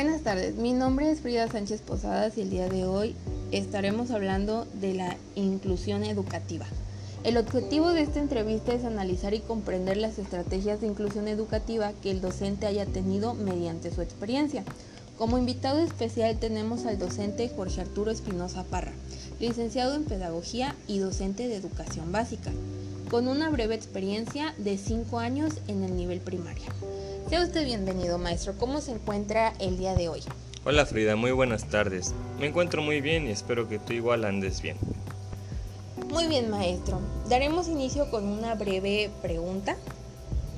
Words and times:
Buenas 0.00 0.22
tardes, 0.22 0.54
mi 0.54 0.74
nombre 0.74 1.10
es 1.10 1.22
Frida 1.22 1.48
Sánchez 1.48 1.80
Posadas 1.80 2.38
y 2.38 2.42
el 2.42 2.50
día 2.50 2.68
de 2.68 2.86
hoy 2.86 3.16
estaremos 3.50 4.12
hablando 4.12 4.64
de 4.74 4.94
la 4.94 5.16
inclusión 5.34 6.04
educativa. 6.04 6.66
El 7.24 7.36
objetivo 7.36 7.88
de 7.88 8.02
esta 8.02 8.20
entrevista 8.20 8.72
es 8.72 8.84
analizar 8.84 9.34
y 9.34 9.40
comprender 9.40 9.96
las 9.96 10.20
estrategias 10.20 10.80
de 10.80 10.86
inclusión 10.86 11.26
educativa 11.26 11.90
que 12.00 12.12
el 12.12 12.20
docente 12.20 12.66
haya 12.66 12.86
tenido 12.86 13.34
mediante 13.34 13.92
su 13.92 14.00
experiencia. 14.00 14.62
Como 15.18 15.36
invitado 15.36 15.80
especial 15.80 16.38
tenemos 16.38 16.86
al 16.86 17.00
docente 17.00 17.48
Jorge 17.48 17.80
Arturo 17.80 18.12
Espinosa 18.12 18.62
Parra, 18.62 18.92
licenciado 19.40 19.96
en 19.96 20.04
Pedagogía 20.04 20.76
y 20.86 21.00
docente 21.00 21.48
de 21.48 21.56
Educación 21.56 22.12
Básica, 22.12 22.52
con 23.10 23.26
una 23.26 23.50
breve 23.50 23.74
experiencia 23.74 24.54
de 24.58 24.78
5 24.78 25.18
años 25.18 25.54
en 25.66 25.82
el 25.82 25.96
nivel 25.96 26.20
primaria. 26.20 26.66
Sea 27.28 27.42
usted 27.42 27.66
bienvenido, 27.66 28.16
maestro. 28.16 28.54
¿Cómo 28.56 28.80
se 28.80 28.92
encuentra 28.92 29.52
el 29.58 29.76
día 29.76 29.94
de 29.94 30.08
hoy? 30.08 30.22
Hola 30.64 30.86
Frida, 30.86 31.14
muy 31.14 31.30
buenas 31.30 31.68
tardes. 31.68 32.14
Me 32.40 32.46
encuentro 32.46 32.80
muy 32.80 33.02
bien 33.02 33.26
y 33.26 33.30
espero 33.30 33.68
que 33.68 33.78
tú 33.78 33.92
igual 33.92 34.24
andes 34.24 34.62
bien. 34.62 34.78
Muy 36.10 36.26
bien, 36.26 36.48
maestro. 36.48 37.02
Daremos 37.28 37.68
inicio 37.68 38.10
con 38.10 38.24
una 38.24 38.54
breve 38.54 39.10
pregunta. 39.20 39.76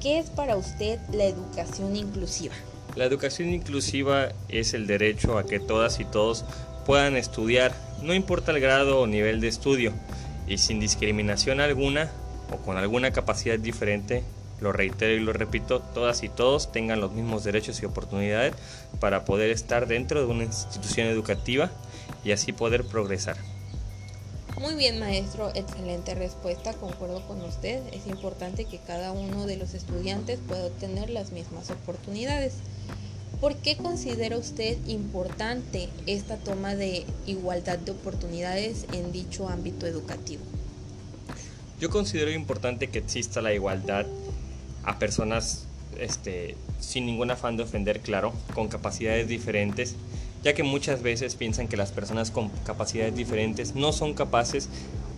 ¿Qué 0.01 0.21
es 0.21 0.31
para 0.31 0.57
usted 0.57 1.01
la 1.13 1.25
educación 1.25 1.97
inclusiva? 1.97 2.55
La 2.95 3.05
educación 3.05 3.49
inclusiva 3.49 4.29
es 4.49 4.73
el 4.73 4.87
derecho 4.87 5.39
a 5.39 5.47
que 5.47 5.59
todas 5.59 5.99
y 5.99 6.05
todos 6.05 6.45
puedan 6.87 7.17
estudiar, 7.17 7.75
no 8.01 8.15
importa 8.15 8.53
el 8.53 8.61
grado 8.61 9.01
o 9.01 9.09
nivel 9.09 9.41
de 9.41 9.49
estudio, 9.49 9.93
y 10.47 10.59
sin 10.59 10.79
discriminación 10.79 11.59
alguna 11.59 12.13
o 12.53 12.59
con 12.59 12.77
alguna 12.77 13.11
capacidad 13.11 13.59
diferente 13.59 14.23
lo 14.61 14.73
reitero 14.73 15.13
y 15.15 15.21
lo 15.21 15.33
repito, 15.33 15.81
todas 15.81 16.23
y 16.23 16.29
todos 16.29 16.73
tengan 16.73 17.01
los 17.01 17.13
mismos 17.13 17.45
derechos 17.45 17.83
y 17.83 17.87
oportunidades 17.87 18.55
para 18.99 19.25
poder 19.25 19.51
estar 19.51 19.87
dentro 19.87 20.21
de 20.21 20.27
una 20.27 20.45
institución 20.45 21.07
educativa 21.07 21.71
y 22.25 22.33
así 22.33 22.53
poder 22.53 22.85
progresar. 22.85 23.37
Muy 24.61 24.75
bien, 24.75 24.99
maestro, 24.99 25.51
excelente 25.55 26.15
respuesta, 26.15 26.75
concuerdo 26.75 27.27
con 27.27 27.41
usted. 27.41 27.83
Es 27.95 28.07
importante 28.07 28.67
que 28.67 28.79
cada 28.79 29.13
uno 29.13 29.47
de 29.47 29.57
los 29.57 29.73
estudiantes 29.73 30.39
pueda 30.47 30.67
obtener 30.67 31.09
las 31.09 31.33
mismas 31.33 31.71
oportunidades. 31.71 32.55
¿Por 33.41 33.57
qué 33.57 33.79
considera 33.79 34.37
usted 34.37 34.77
importante 34.87 35.89
esta 36.07 36.37
toma 36.37 36.75
de 36.75 37.07
igualdad 37.27 37.79
de 37.79 37.93
oportunidades 37.93 38.85
en 38.93 39.13
dicho 39.13 39.49
ámbito 39.49 39.87
educativo? 39.87 40.43
Yo 41.81 41.89
considero 41.89 42.31
importante 42.31 42.89
que 42.89 42.99
exista 42.99 43.41
la 43.41 43.55
igualdad 43.55 44.05
a 44.85 44.99
personas 44.99 45.67
este, 45.99 46.57
sin 46.79 47.07
ningún 47.07 47.31
afán 47.31 47.57
de 47.57 47.65
ofender, 47.65 48.01
claro, 48.01 48.33
con 48.55 48.69
capacidades 48.69 49.29
diferentes, 49.29 49.97
ya 50.43 50.55
que 50.55 50.63
muchas 50.63 51.03
veces 51.03 51.35
piensan 51.35 51.69
que 51.69 51.77
las 51.77 51.93
personas 51.93 52.31
con 52.31 52.49
capacidades 52.65 53.15
diferentes 53.15 53.75
no 53.75 53.93
son 53.93 54.15
capaces 54.15 54.69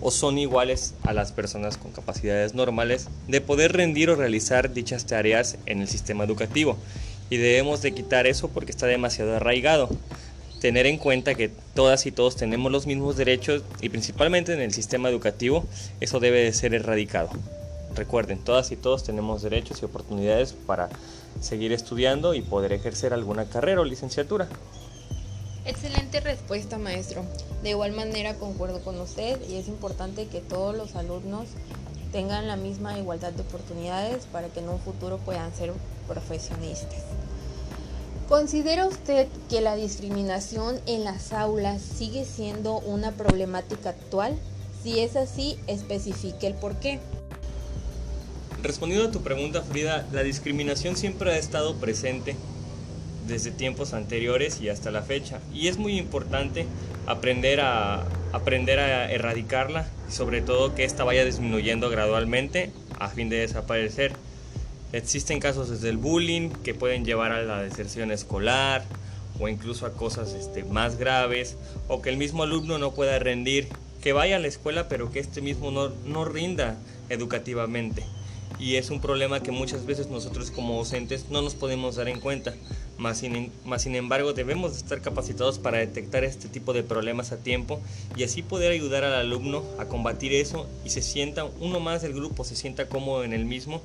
o 0.01 0.11
son 0.11 0.39
iguales 0.39 0.95
a 1.05 1.13
las 1.13 1.31
personas 1.31 1.77
con 1.77 1.93
capacidades 1.93 2.55
normales 2.55 3.09
de 3.29 3.41
poder 3.41 3.73
rendir 3.73 4.11
o 4.11 4.17
realizar 4.17 4.73
dichas 4.73 5.07
tareas 5.07 5.59
en 5.67 5.81
el 5.81 5.89
sistema 5.89 6.25
educativo. 6.25 6.77
Y 7.31 7.37
debemos 7.37 7.81
de 7.83 7.95
quitar 7.95 8.27
eso 8.27 8.49
porque 8.49 8.73
está 8.73 8.87
demasiado 8.87 9.37
arraigado. 9.37 9.89
Tener 10.61 10.87
en 10.87 10.99
cuenta 10.99 11.35
que 11.35 11.51
todas 11.75 12.05
y 12.07 12.13
todos 12.13 12.37
tenemos 12.37 12.71
los 12.71 12.87
mismos 12.87 13.17
derechos 13.17 13.63
y 13.81 13.89
principalmente 13.89 14.53
en 14.53 14.61
el 14.61 14.73
sistema 14.73 15.09
educativo, 15.09 15.65
eso 16.01 16.21
debe 16.21 16.43
de 16.43 16.53
ser 16.53 16.75
erradicado. 16.75 17.31
Recuerden, 17.95 18.39
todas 18.39 18.73
y 18.73 18.77
todos 18.77 19.05
tenemos 19.05 19.43
derechos 19.43 19.83
y 19.83 19.85
oportunidades 19.85 20.53
para 20.53 20.89
seguir 21.41 21.73
estudiando 21.73 22.35
y 22.35 22.43
poder 22.43 22.73
ejercer 22.73 23.13
alguna 23.13 23.45
carrera 23.45 23.81
o 23.81 23.85
licenciatura. 23.85 24.49
Excelente 25.65 26.21
respuesta, 26.21 26.79
maestro. 26.79 27.25
De 27.63 27.71
igual 27.71 27.93
manera 27.93 28.35
concuerdo 28.35 28.81
con 28.81 28.99
usted 29.01 29.41
y 29.49 29.57
es 29.57 29.69
importante 29.69 30.27
que 30.27 30.41
todos 30.41 30.77
los 30.77 30.97
alumnos 30.97 31.47
tengan 32.11 32.49
la 32.49 32.57
misma 32.57 32.99
igualdad 32.99 33.33
de 33.33 33.43
oportunidades 33.43 34.27
para 34.27 34.49
que 34.49 34.61
en 34.61 34.69
un 34.69 34.81
futuro 34.81 35.19
puedan 35.19 35.55
ser 35.55 35.73
profesionistas. 36.09 37.03
¿Considera 38.29 38.87
usted 38.87 39.29
que 39.49 39.61
la 39.61 39.77
discriminación 39.77 40.81
en 40.87 41.05
las 41.05 41.33
aulas 41.33 41.83
sigue 41.83 42.25
siendo 42.25 42.79
una 42.79 43.13
problemática 43.13 43.91
actual? 43.91 44.39
Si 44.83 45.01
es 45.01 45.17
así, 45.17 45.59
especifique 45.67 46.47
el 46.47 46.55
por 46.55 46.77
qué. 46.77 46.99
Respondiendo 48.63 49.09
a 49.09 49.11
tu 49.11 49.23
pregunta, 49.23 49.63
Frida, 49.63 50.07
la 50.13 50.23
discriminación 50.23 50.95
siempre 50.97 51.33
ha 51.33 51.37
estado 51.37 51.75
presente 51.77 52.37
desde 53.27 53.51
tiempos 53.51 53.93
anteriores 53.93 54.61
y 54.61 54.69
hasta 54.69 54.93
la 54.93 55.03
fecha. 55.03 55.41
Y 55.53 55.67
es 55.67 55.79
muy 55.79 55.99
importante 55.99 56.67
aprender 57.07 57.61
a, 57.61 58.05
aprender 58.33 58.79
a 58.79 59.11
erradicarla 59.11 59.89
y 60.09 60.13
sobre 60.13 60.43
todo 60.43 60.77
que 60.77 60.85
ésta 60.85 61.03
vaya 61.03 61.25
disminuyendo 61.25 61.91
gradualmente 61.91 62.71
a 63.01 63.09
fin 63.09 63.29
de 63.29 63.39
desaparecer. 63.39 64.13
Existen 64.93 65.41
casos 65.41 65.69
desde 65.69 65.89
el 65.89 65.97
bullying 65.97 66.51
que 66.51 66.73
pueden 66.73 67.05
llevar 67.05 67.33
a 67.33 67.43
la 67.43 67.63
deserción 67.63 68.13
escolar 68.13 68.85
o 69.41 69.49
incluso 69.49 69.87
a 69.87 69.95
cosas 69.95 70.35
este, 70.35 70.63
más 70.63 70.99
graves 70.99 71.57
o 71.89 72.01
que 72.01 72.11
el 72.11 72.17
mismo 72.17 72.45
alumno 72.45 72.79
no 72.79 72.93
pueda 72.93 73.19
rendir, 73.19 73.67
que 74.01 74.13
vaya 74.13 74.37
a 74.37 74.39
la 74.39 74.47
escuela 74.47 74.89
pero 74.89 75.11
que 75.11 75.19
este 75.19 75.41
mismo 75.41 75.73
no, 75.73 75.89
no 76.07 76.25
rinda 76.25 76.77
educativamente 77.09 78.05
y 78.63 78.77
es 78.77 78.91
un 78.91 79.01
problema 79.01 79.43
que 79.43 79.51
muchas 79.51 79.87
veces 79.87 80.07
nosotros 80.07 80.53
como 80.53 80.77
docentes 80.77 81.27
no 81.31 81.43
nos 81.43 81.57
podemos 81.57 81.97
dar 81.97 82.09
en 82.09 82.21
cuenta. 82.21 82.55
Más 82.97 83.19
sin, 83.19 83.51
más 83.65 83.83
sin 83.83 83.97
embargo 83.97 84.35
debemos 84.35 84.77
estar 84.77 85.01
capacitados 85.01 85.59
para 85.59 85.79
detectar 85.79 86.23
este 86.23 86.49
tipo 86.49 86.73
de 86.73 86.85
problemas 86.85 87.33
a 87.33 87.39
tiempo 87.39 87.81
y 88.17 88.23
así 88.23 88.41
poder 88.43 88.71
ayudar 88.71 89.03
al 89.03 89.15
alumno 89.15 89.65
a 89.81 89.87
combatir 89.87 90.33
eso 90.33 90.69
y 90.85 90.91
se 90.91 91.03
sienta 91.03 91.45
uno 91.45 91.81
más 91.81 92.03
del 92.03 92.15
grupo, 92.15 92.45
se 92.45 92.55
sienta 92.55 92.89
cómodo 92.89 93.25
en 93.25 93.33
el 93.33 93.47
mismo 93.47 93.83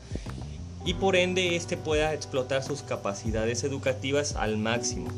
y 0.85 0.93
por 0.93 1.15
ende 1.15 1.55
este 1.55 1.75
pueda 1.75 2.13
explotar 2.13 2.61
sus 2.61 2.83
capacidades 2.83 3.63
educativas 3.63 4.35
al 4.35 4.57
máximo. 4.57 5.09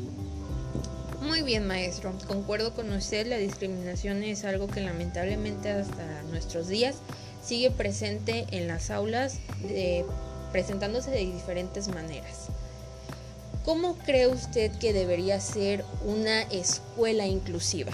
Muy 1.20 1.42
bien, 1.42 1.66
maestro. 1.66 2.14
Concuerdo 2.26 2.72
con 2.72 2.90
usted, 2.94 3.26
la 3.26 3.36
discriminación 3.36 4.22
es 4.22 4.44
algo 4.44 4.68
que 4.68 4.80
lamentablemente 4.80 5.68
hasta 5.68 6.22
nuestros 6.30 6.68
días 6.68 6.96
sigue 7.44 7.70
presente 7.70 8.46
en 8.50 8.68
las 8.68 8.90
aulas, 8.90 9.38
presentándose 10.52 11.10
de 11.10 11.20
diferentes 11.20 11.88
maneras. 11.88 12.48
¿Cómo 13.64 13.98
cree 13.98 14.26
usted 14.26 14.72
que 14.78 14.92
debería 14.92 15.38
ser 15.40 15.84
una 16.04 16.42
escuela 16.42 17.26
inclusiva? 17.26 17.92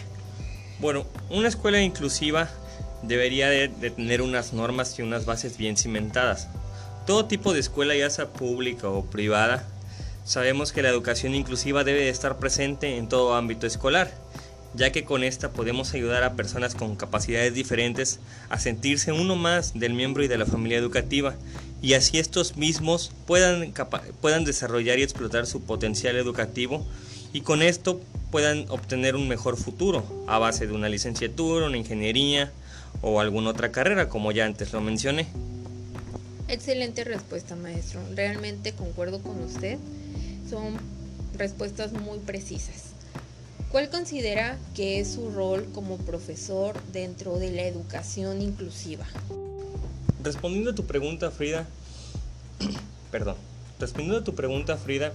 Bueno, 0.78 1.06
una 1.30 1.48
escuela 1.48 1.80
inclusiva 1.80 2.48
debería 3.02 3.48
de, 3.48 3.68
tener 3.68 4.22
unas 4.22 4.52
normas 4.52 4.98
y 4.98 5.02
unas 5.02 5.24
bases 5.24 5.56
bien 5.56 5.76
cimentadas. 5.76 6.48
Todo 7.06 7.26
tipo 7.26 7.52
de 7.52 7.60
escuela, 7.60 7.94
ya 7.94 8.10
sea 8.10 8.32
pública 8.32 8.88
o 8.88 9.04
privada, 9.04 9.66
sabemos 10.24 10.72
que 10.72 10.82
la 10.82 10.88
educación 10.88 11.34
inclusiva 11.34 11.84
debe 11.84 12.08
estar 12.08 12.38
presente 12.38 12.96
en 12.96 13.08
todo 13.08 13.34
ámbito 13.34 13.66
escolar 13.66 14.12
ya 14.76 14.92
que 14.92 15.04
con 15.04 15.24
esta 15.24 15.50
podemos 15.50 15.94
ayudar 15.94 16.22
a 16.22 16.34
personas 16.34 16.74
con 16.74 16.96
capacidades 16.96 17.54
diferentes 17.54 18.20
a 18.50 18.58
sentirse 18.58 19.12
uno 19.12 19.34
más 19.34 19.78
del 19.78 19.94
miembro 19.94 20.22
y 20.22 20.28
de 20.28 20.38
la 20.38 20.46
familia 20.46 20.78
educativa 20.78 21.34
y 21.82 21.94
así 21.94 22.18
estos 22.18 22.56
mismos 22.56 23.12
puedan, 23.26 23.72
puedan 24.20 24.44
desarrollar 24.44 24.98
y 24.98 25.02
explotar 25.02 25.46
su 25.46 25.62
potencial 25.62 26.16
educativo 26.16 26.86
y 27.32 27.40
con 27.40 27.62
esto 27.62 28.00
puedan 28.30 28.66
obtener 28.68 29.16
un 29.16 29.28
mejor 29.28 29.56
futuro 29.56 30.04
a 30.26 30.38
base 30.38 30.66
de 30.66 30.72
una 30.72 30.88
licenciatura, 30.88 31.66
una 31.66 31.76
ingeniería 31.76 32.52
o 33.02 33.20
alguna 33.20 33.50
otra 33.50 33.72
carrera 33.72 34.08
como 34.08 34.32
ya 34.32 34.44
antes 34.44 34.72
lo 34.72 34.80
mencioné. 34.80 35.26
Excelente 36.48 37.02
respuesta 37.04 37.56
maestro, 37.56 38.00
realmente 38.14 38.72
concuerdo 38.72 39.20
con 39.20 39.42
usted, 39.42 39.78
son 40.48 40.76
respuestas 41.36 41.92
muy 41.92 42.18
precisas. 42.20 42.85
¿Cuál 43.76 43.90
considera 43.90 44.56
que 44.74 45.00
es 45.00 45.12
su 45.12 45.30
rol 45.32 45.66
como 45.74 45.98
profesor 45.98 46.80
dentro 46.94 47.38
de 47.38 47.50
la 47.50 47.64
educación 47.64 48.40
inclusiva? 48.40 49.04
Respondiendo 50.22 50.70
a 50.70 50.74
tu 50.74 50.86
pregunta, 50.86 51.30
Frida, 51.30 51.66
perdón, 53.10 53.36
respondiendo 53.78 54.20
a 54.20 54.24
tu 54.24 54.34
pregunta, 54.34 54.78
Frida, 54.78 55.12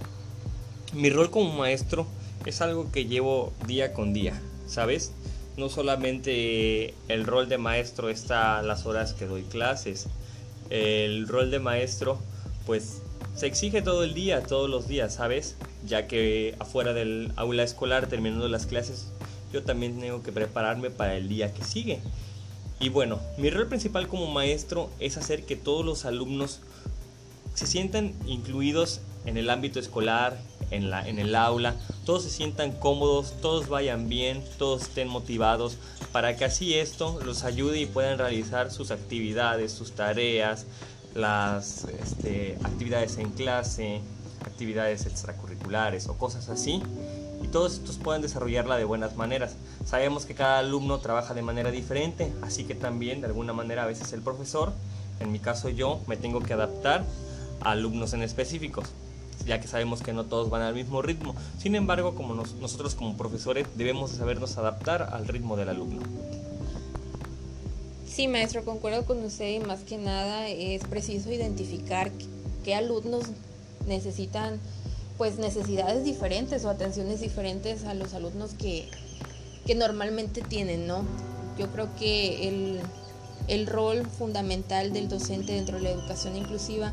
mi 0.92 1.10
rol 1.10 1.32
como 1.32 1.52
maestro 1.58 2.06
es 2.46 2.60
algo 2.60 2.92
que 2.92 3.06
llevo 3.06 3.52
día 3.66 3.92
con 3.92 4.12
día, 4.12 4.40
¿sabes? 4.68 5.10
No 5.56 5.68
solamente 5.68 6.94
el 7.08 7.26
rol 7.26 7.48
de 7.48 7.58
maestro 7.58 8.10
está 8.10 8.62
las 8.62 8.86
horas 8.86 9.12
que 9.12 9.26
doy 9.26 9.42
clases, 9.42 10.06
el 10.70 11.26
rol 11.26 11.50
de 11.50 11.58
maestro 11.58 12.20
pues 12.64 13.02
se 13.34 13.48
exige 13.48 13.82
todo 13.82 14.04
el 14.04 14.14
día, 14.14 14.44
todos 14.44 14.70
los 14.70 14.86
días, 14.86 15.14
¿sabes? 15.14 15.56
Ya 15.86 16.06
que 16.06 16.54
afuera 16.58 16.92
del 16.92 17.32
aula 17.36 17.62
escolar, 17.62 18.06
terminando 18.06 18.48
las 18.48 18.66
clases, 18.66 19.08
yo 19.52 19.62
también 19.62 20.00
tengo 20.00 20.22
que 20.22 20.32
prepararme 20.32 20.90
para 20.90 21.16
el 21.16 21.28
día 21.28 21.52
que 21.52 21.64
sigue. 21.64 22.00
Y 22.80 22.88
bueno, 22.88 23.20
mi 23.36 23.50
rol 23.50 23.68
principal 23.68 24.08
como 24.08 24.26
maestro 24.26 24.90
es 24.98 25.16
hacer 25.16 25.44
que 25.44 25.56
todos 25.56 25.84
los 25.84 26.04
alumnos 26.04 26.60
se 27.54 27.66
sientan 27.66 28.12
incluidos 28.26 29.00
en 29.24 29.36
el 29.36 29.50
ámbito 29.50 29.78
escolar, 29.78 30.36
en, 30.70 30.90
la, 30.90 31.06
en 31.06 31.18
el 31.18 31.34
aula, 31.34 31.76
todos 32.04 32.24
se 32.24 32.30
sientan 32.30 32.72
cómodos, 32.72 33.34
todos 33.40 33.68
vayan 33.68 34.08
bien, 34.08 34.42
todos 34.58 34.82
estén 34.82 35.06
motivados, 35.06 35.76
para 36.12 36.36
que 36.36 36.44
así 36.44 36.74
esto 36.74 37.20
los 37.24 37.44
ayude 37.44 37.80
y 37.80 37.86
puedan 37.86 38.18
realizar 38.18 38.70
sus 38.70 38.90
actividades, 38.90 39.70
sus 39.70 39.92
tareas, 39.92 40.66
las 41.14 41.84
este, 41.84 42.56
actividades 42.64 43.18
en 43.18 43.30
clase, 43.30 44.00
actividades 44.42 45.06
extracurriculares 45.06 46.08
o 46.08 46.16
cosas 46.16 46.48
así, 46.48 46.82
y 47.42 47.48
todos 47.48 47.74
estos 47.74 47.98
puedan 47.98 48.22
desarrollarla 48.22 48.76
de 48.76 48.84
buenas 48.84 49.16
maneras. 49.16 49.56
Sabemos 49.84 50.26
que 50.26 50.34
cada 50.34 50.58
alumno 50.58 50.98
trabaja 51.00 51.34
de 51.34 51.42
manera 51.42 51.70
diferente, 51.70 52.32
así 52.42 52.64
que 52.64 52.74
también 52.74 53.20
de 53.20 53.26
alguna 53.26 53.52
manera 53.52 53.82
a 53.82 53.86
veces 53.86 54.12
el 54.12 54.22
profesor, 54.22 54.72
en 55.20 55.32
mi 55.32 55.38
caso 55.38 55.68
yo, 55.68 56.00
me 56.06 56.16
tengo 56.16 56.40
que 56.40 56.52
adaptar 56.52 57.04
a 57.60 57.72
alumnos 57.72 58.12
en 58.12 58.22
específicos 58.22 58.90
ya 59.46 59.60
que 59.60 59.68
sabemos 59.68 60.02
que 60.02 60.12
no 60.12 60.24
todos 60.24 60.50
van 60.50 60.62
al 60.62 60.74
mismo 60.74 61.02
ritmo. 61.02 61.34
Sin 61.58 61.74
embargo, 61.74 62.14
como 62.14 62.34
nosotros 62.34 62.94
como 62.94 63.16
profesores 63.16 63.66
debemos 63.76 64.12
sabernos 64.12 64.56
adaptar 64.58 65.02
al 65.12 65.26
ritmo 65.26 65.56
del 65.56 65.68
alumno. 65.68 66.02
Sí, 68.06 68.28
maestro, 68.28 68.64
concuerdo 68.64 69.06
con 69.06 69.24
usted 69.24 69.48
y 69.48 69.60
más 69.60 69.80
que 69.84 69.96
nada 69.96 70.48
es 70.48 70.84
preciso 70.84 71.32
identificar 71.32 72.12
qué 72.62 72.74
alumnos 72.74 73.24
necesitan 73.86 74.60
pues 75.18 75.38
necesidades 75.38 76.04
diferentes 76.04 76.64
o 76.64 76.70
atenciones 76.70 77.20
diferentes 77.20 77.84
a 77.84 77.94
los 77.94 78.14
alumnos 78.14 78.54
que, 78.54 78.88
que 79.66 79.74
normalmente 79.74 80.40
tienen, 80.40 80.86
¿no? 80.86 81.04
Yo 81.58 81.70
creo 81.70 81.94
que 81.96 82.48
el, 82.48 82.80
el 83.48 83.66
rol 83.66 84.06
fundamental 84.06 84.92
del 84.92 85.08
docente 85.08 85.52
dentro 85.52 85.76
de 85.76 85.84
la 85.84 85.90
educación 85.90 86.36
inclusiva 86.36 86.92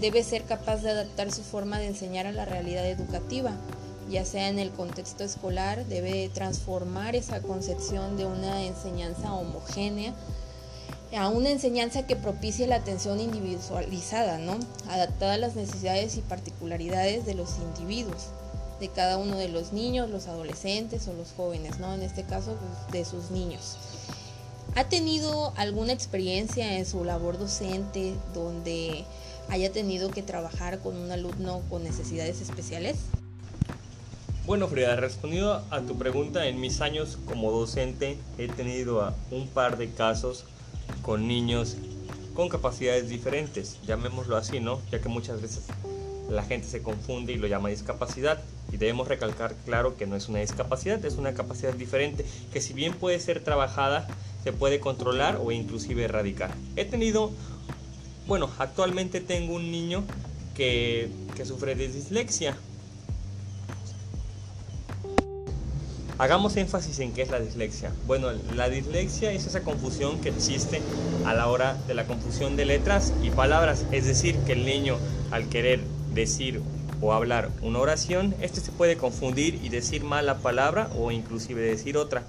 debe 0.00 0.24
ser 0.24 0.44
capaz 0.44 0.78
de 0.78 0.90
adaptar 0.90 1.30
su 1.32 1.42
forma 1.42 1.78
de 1.78 1.86
enseñar 1.86 2.26
a 2.26 2.32
la 2.32 2.44
realidad 2.44 2.86
educativa, 2.88 3.52
ya 4.10 4.24
sea 4.24 4.48
en 4.48 4.58
el 4.58 4.70
contexto 4.70 5.24
escolar, 5.24 5.86
debe 5.86 6.28
transformar 6.32 7.14
esa 7.14 7.40
concepción 7.40 8.16
de 8.16 8.26
una 8.26 8.64
enseñanza 8.64 9.32
homogénea 9.32 10.14
a 11.16 11.28
una 11.28 11.50
enseñanza 11.50 12.06
que 12.06 12.16
propicie 12.16 12.66
la 12.66 12.76
atención 12.76 13.20
individualizada, 13.20 14.38
¿no? 14.38 14.58
adaptada 14.88 15.34
a 15.34 15.38
las 15.38 15.56
necesidades 15.56 16.16
y 16.16 16.20
particularidades 16.20 17.26
de 17.26 17.34
los 17.34 17.56
individuos, 17.58 18.28
de 18.78 18.88
cada 18.88 19.18
uno 19.18 19.36
de 19.36 19.48
los 19.48 19.72
niños, 19.72 20.08
los 20.08 20.28
adolescentes 20.28 21.08
o 21.08 21.12
los 21.12 21.32
jóvenes, 21.32 21.78
¿no? 21.80 21.94
en 21.94 22.02
este 22.02 22.22
caso 22.22 22.56
pues, 22.56 22.92
de 22.92 23.04
sus 23.04 23.30
niños. 23.30 23.76
¿Ha 24.76 24.84
tenido 24.84 25.52
alguna 25.56 25.92
experiencia 25.92 26.78
en 26.78 26.86
su 26.86 27.04
labor 27.04 27.38
docente 27.38 28.14
donde 28.32 29.04
haya 29.48 29.72
tenido 29.72 30.10
que 30.10 30.22
trabajar 30.22 30.78
con 30.78 30.96
un 30.96 31.10
alumno 31.10 31.60
con 31.68 31.82
necesidades 31.82 32.40
especiales? 32.40 32.96
Bueno, 34.46 34.68
Frida, 34.68 34.94
respondido 34.96 35.62
a 35.70 35.80
tu 35.80 35.98
pregunta, 35.98 36.46
en 36.46 36.60
mis 36.60 36.80
años 36.80 37.18
como 37.26 37.50
docente 37.50 38.16
he 38.38 38.46
tenido 38.46 39.12
un 39.32 39.48
par 39.48 39.76
de 39.76 39.90
casos 39.90 40.44
con 41.10 41.26
niños 41.26 41.74
con 42.34 42.48
capacidades 42.48 43.08
diferentes, 43.08 43.78
llamémoslo 43.84 44.36
así, 44.36 44.60
¿no? 44.60 44.80
Ya 44.92 45.00
que 45.00 45.08
muchas 45.08 45.42
veces 45.42 45.64
la 46.28 46.44
gente 46.44 46.68
se 46.68 46.84
confunde 46.84 47.32
y 47.32 47.36
lo 47.36 47.48
llama 47.48 47.68
discapacidad 47.68 48.40
y 48.72 48.76
debemos 48.76 49.08
recalcar 49.08 49.56
claro 49.64 49.96
que 49.96 50.06
no 50.06 50.14
es 50.14 50.28
una 50.28 50.38
discapacidad, 50.38 51.04
es 51.04 51.16
una 51.16 51.34
capacidad 51.34 51.72
diferente 51.72 52.24
que 52.52 52.60
si 52.60 52.74
bien 52.74 52.92
puede 52.92 53.18
ser 53.18 53.42
trabajada, 53.42 54.06
se 54.44 54.52
puede 54.52 54.78
controlar 54.78 55.40
o 55.42 55.50
inclusive 55.50 56.04
erradicar. 56.04 56.54
He 56.76 56.84
tenido 56.84 57.32
bueno, 58.28 58.48
actualmente 58.60 59.20
tengo 59.20 59.54
un 59.54 59.72
niño 59.72 60.04
que, 60.54 61.10
sufre 61.44 61.74
de 61.74 61.88
dislexia. 61.88 62.56
Hagamos 66.20 66.58
énfasis 66.58 66.98
en 66.98 67.12
qué 67.14 67.22
es 67.22 67.30
la 67.30 67.40
dislexia. 67.40 67.92
Bueno, 68.06 68.28
la 68.54 68.68
dislexia 68.68 69.32
es 69.32 69.46
esa 69.46 69.62
confusión 69.62 70.20
que 70.20 70.28
existe 70.28 70.82
a 71.24 71.32
la 71.32 71.48
hora 71.48 71.78
de 71.88 71.94
la 71.94 72.04
confusión 72.04 72.56
de 72.56 72.66
letras 72.66 73.14
y 73.22 73.30
palabras. 73.30 73.86
Es 73.90 74.04
decir, 74.04 74.36
que 74.40 74.52
el 74.52 74.66
niño 74.66 74.98
al 75.30 75.48
querer 75.48 75.80
decir 76.12 76.60
o 77.00 77.14
hablar 77.14 77.48
una 77.62 77.78
oración, 77.78 78.34
este 78.42 78.60
se 78.60 78.70
puede 78.70 78.98
confundir 78.98 79.60
y 79.64 79.70
decir 79.70 80.04
mal 80.04 80.26
la 80.26 80.36
palabra 80.36 80.90
o 80.94 81.10
inclusive 81.10 81.62
decir 81.62 81.96
otra. 81.96 82.22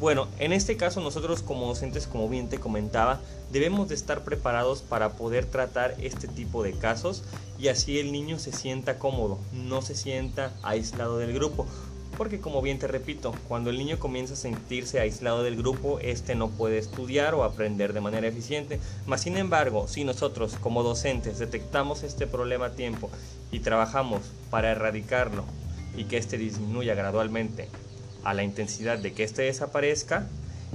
Bueno, 0.00 0.26
en 0.38 0.54
este 0.54 0.78
caso 0.78 1.02
nosotros 1.02 1.42
como 1.42 1.66
docentes, 1.66 2.06
como 2.06 2.30
bien 2.30 2.48
te 2.48 2.58
comentaba, 2.58 3.20
debemos 3.52 3.90
de 3.90 3.94
estar 3.94 4.24
preparados 4.24 4.80
para 4.80 5.10
poder 5.18 5.44
tratar 5.44 5.94
este 6.00 6.28
tipo 6.28 6.62
de 6.62 6.72
casos 6.72 7.22
y 7.58 7.68
así 7.68 7.98
el 7.98 8.10
niño 8.10 8.38
se 8.38 8.52
sienta 8.52 8.98
cómodo, 8.98 9.38
no 9.52 9.82
se 9.82 9.94
sienta 9.94 10.50
aislado 10.62 11.18
del 11.18 11.34
grupo. 11.34 11.66
Porque 12.16 12.40
como 12.40 12.62
bien 12.62 12.78
te 12.78 12.86
repito, 12.86 13.34
cuando 13.48 13.70
el 13.70 13.78
niño 13.78 13.98
comienza 13.98 14.34
a 14.34 14.36
sentirse 14.36 15.00
aislado 15.00 15.42
del 15.42 15.56
grupo, 15.56 15.98
este 16.00 16.34
no 16.34 16.48
puede 16.48 16.78
estudiar 16.78 17.34
o 17.34 17.42
aprender 17.42 17.92
de 17.92 18.00
manera 18.00 18.28
eficiente. 18.28 18.78
Mas 19.06 19.22
sin 19.22 19.36
embargo, 19.36 19.88
si 19.88 20.04
nosotros 20.04 20.54
como 20.60 20.82
docentes 20.82 21.38
detectamos 21.38 22.02
este 22.04 22.26
problema 22.26 22.66
a 22.66 22.74
tiempo 22.74 23.10
y 23.50 23.60
trabajamos 23.60 24.20
para 24.50 24.70
erradicarlo 24.70 25.44
y 25.96 26.04
que 26.04 26.16
este 26.16 26.38
disminuya 26.38 26.94
gradualmente 26.94 27.68
a 28.22 28.32
la 28.32 28.44
intensidad 28.44 28.98
de 28.98 29.12
que 29.12 29.24
éste 29.24 29.42
desaparezca, 29.42 30.28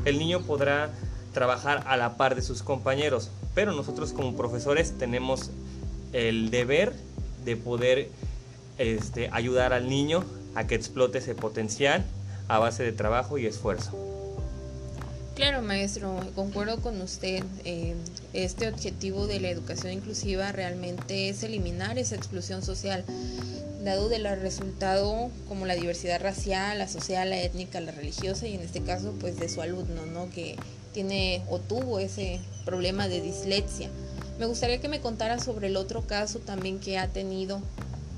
el 0.06 0.20
niño 0.20 0.42
podrá 0.42 0.92
trabajar 1.34 1.84
a 1.88 1.96
la 1.98 2.18
par 2.18 2.36
de 2.36 2.42
sus 2.42 2.64
compañeros, 2.64 3.30
pero 3.56 3.72
nosotros 3.74 4.14
como 4.14 4.36
profesores 4.36 4.98
tenemos 4.98 5.52
el 6.12 6.50
deber 6.50 6.94
de 7.46 7.56
poder 7.56 8.10
este, 8.78 9.30
ayudar 9.32 9.74
al 9.74 9.90
niño 9.90 10.24
a 10.56 10.68
que 10.68 10.76
explote 10.76 11.20
ese 11.20 11.36
potencial 11.36 12.06
a 12.48 12.60
base 12.60 12.84
de 12.84 12.92
trabajo 12.92 13.38
y 13.38 13.46
esfuerzo. 13.46 13.92
Claro, 15.36 15.62
maestro, 15.62 16.20
concuerdo 16.36 16.82
con 16.82 17.00
usted. 17.02 17.44
Eh, 17.64 17.96
este 18.34 18.68
objetivo 18.68 19.26
de 19.26 19.40
la 19.40 19.50
educación 19.50 19.94
inclusiva 19.94 20.52
realmente 20.52 21.30
es 21.30 21.44
eliminar 21.44 21.98
esa 21.98 22.16
exclusión 22.16 22.62
social 22.62 23.06
dado 23.84 24.10
del 24.10 24.26
resultado 24.42 25.30
como 25.48 25.66
la 25.66 25.76
diversidad 25.76 26.22
racial, 26.22 26.78
la 26.78 26.90
social, 26.90 27.30
la 27.30 27.42
étnica, 27.42 27.80
la 27.80 27.94
religiosa 27.94 28.48
y 28.48 28.56
en 28.56 28.62
este 28.62 28.82
caso 28.82 29.14
pues 29.20 29.40
de 29.40 29.48
su 29.48 29.62
alumno, 29.62 30.06
¿no? 30.06 30.30
Que 30.30 30.58
tiene 30.94 31.44
o 31.50 31.60
tuvo 31.60 32.00
ese 32.00 32.42
problema 32.66 33.08
de 33.08 33.22
dislexia. 33.22 33.90
Me 34.40 34.46
gustaría 34.46 34.82
que 34.82 34.90
me 34.90 35.00
contara 35.00 35.40
sobre 35.40 35.68
el 35.68 35.78
otro 35.78 36.02
caso 36.02 36.40
también 36.40 36.80
que 36.80 36.98
ha 36.98 37.08
tenido 37.08 37.62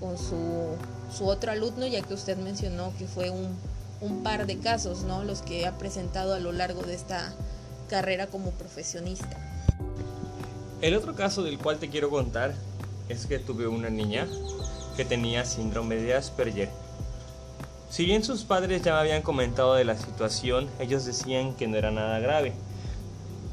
con 0.02 0.18
su, 0.18 1.24
otro 1.24 1.52
alumno, 1.52 1.88
ya 1.88 2.02
que 2.02 2.14
usted 2.14 2.36
mencionó 2.36 2.92
que 2.98 3.06
fue 3.08 3.30
un, 3.30 3.56
un 4.02 4.24
par 4.24 4.48
de 4.48 4.58
casos, 4.58 5.04
¿no? 5.04 5.24
Los 5.24 5.42
que 5.44 5.66
ha 5.68 5.78
presentado 5.78 6.34
a 6.34 6.40
lo 6.40 6.52
largo 6.52 6.82
de 6.82 6.96
esta 6.96 7.34
carrera 7.88 8.28
como 8.28 8.52
profesionista. 8.52 9.38
El 10.82 10.96
otro 10.96 11.16
caso 11.16 11.44
del 11.44 11.60
cual 11.60 11.78
te 11.78 11.90
quiero 11.90 12.10
contar 12.10 12.54
es 13.08 13.28
que 13.28 13.38
tuve 13.38 13.68
una 13.68 13.90
niña 13.90 14.28
que 14.98 15.06
tenía 15.06 15.46
síndrome 15.46 15.96
de 15.96 16.16
Asperger. 16.16 16.70
Si 17.90 18.06
bien 18.06 18.24
sus 18.24 18.44
padres 18.44 18.82
ya 18.82 18.94
me 18.94 19.00
habían 19.00 19.22
comentado 19.22 19.76
de 19.76 19.86
la 19.86 19.98
situación, 19.98 20.70
ellos 20.80 21.06
decían 21.06 21.54
que 21.54 21.68
no 21.68 21.78
era 21.78 21.92
nada 21.92 22.20
grave. 22.20 22.54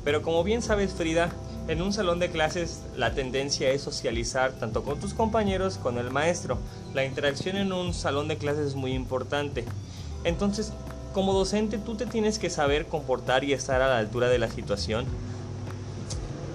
Pero 0.04 0.22
como 0.22 0.44
bien 0.44 0.62
sabes 0.62 0.92
Frida, 0.92 1.30
en 1.68 1.82
un 1.82 1.92
salón 1.92 2.18
de 2.18 2.30
clases 2.30 2.82
la 2.96 3.12
tendencia 3.12 3.70
es 3.70 3.82
socializar 3.82 4.52
tanto 4.52 4.82
con 4.82 4.98
tus 4.98 5.12
compañeros 5.12 5.74
como 5.74 5.96
con 5.96 6.04
el 6.04 6.10
maestro. 6.10 6.58
La 6.94 7.04
interacción 7.04 7.56
en 7.56 7.72
un 7.72 7.94
salón 7.94 8.26
de 8.28 8.36
clases 8.36 8.68
es 8.68 8.74
muy 8.74 8.92
importante. 8.92 9.64
Entonces, 10.24 10.72
como 11.12 11.32
docente 11.32 11.78
tú 11.78 11.94
te 11.94 12.06
tienes 12.06 12.38
que 12.38 12.50
saber 12.50 12.86
comportar 12.86 13.44
y 13.44 13.52
estar 13.52 13.82
a 13.82 13.88
la 13.88 13.98
altura 13.98 14.28
de 14.28 14.38
la 14.38 14.50
situación. 14.50 15.04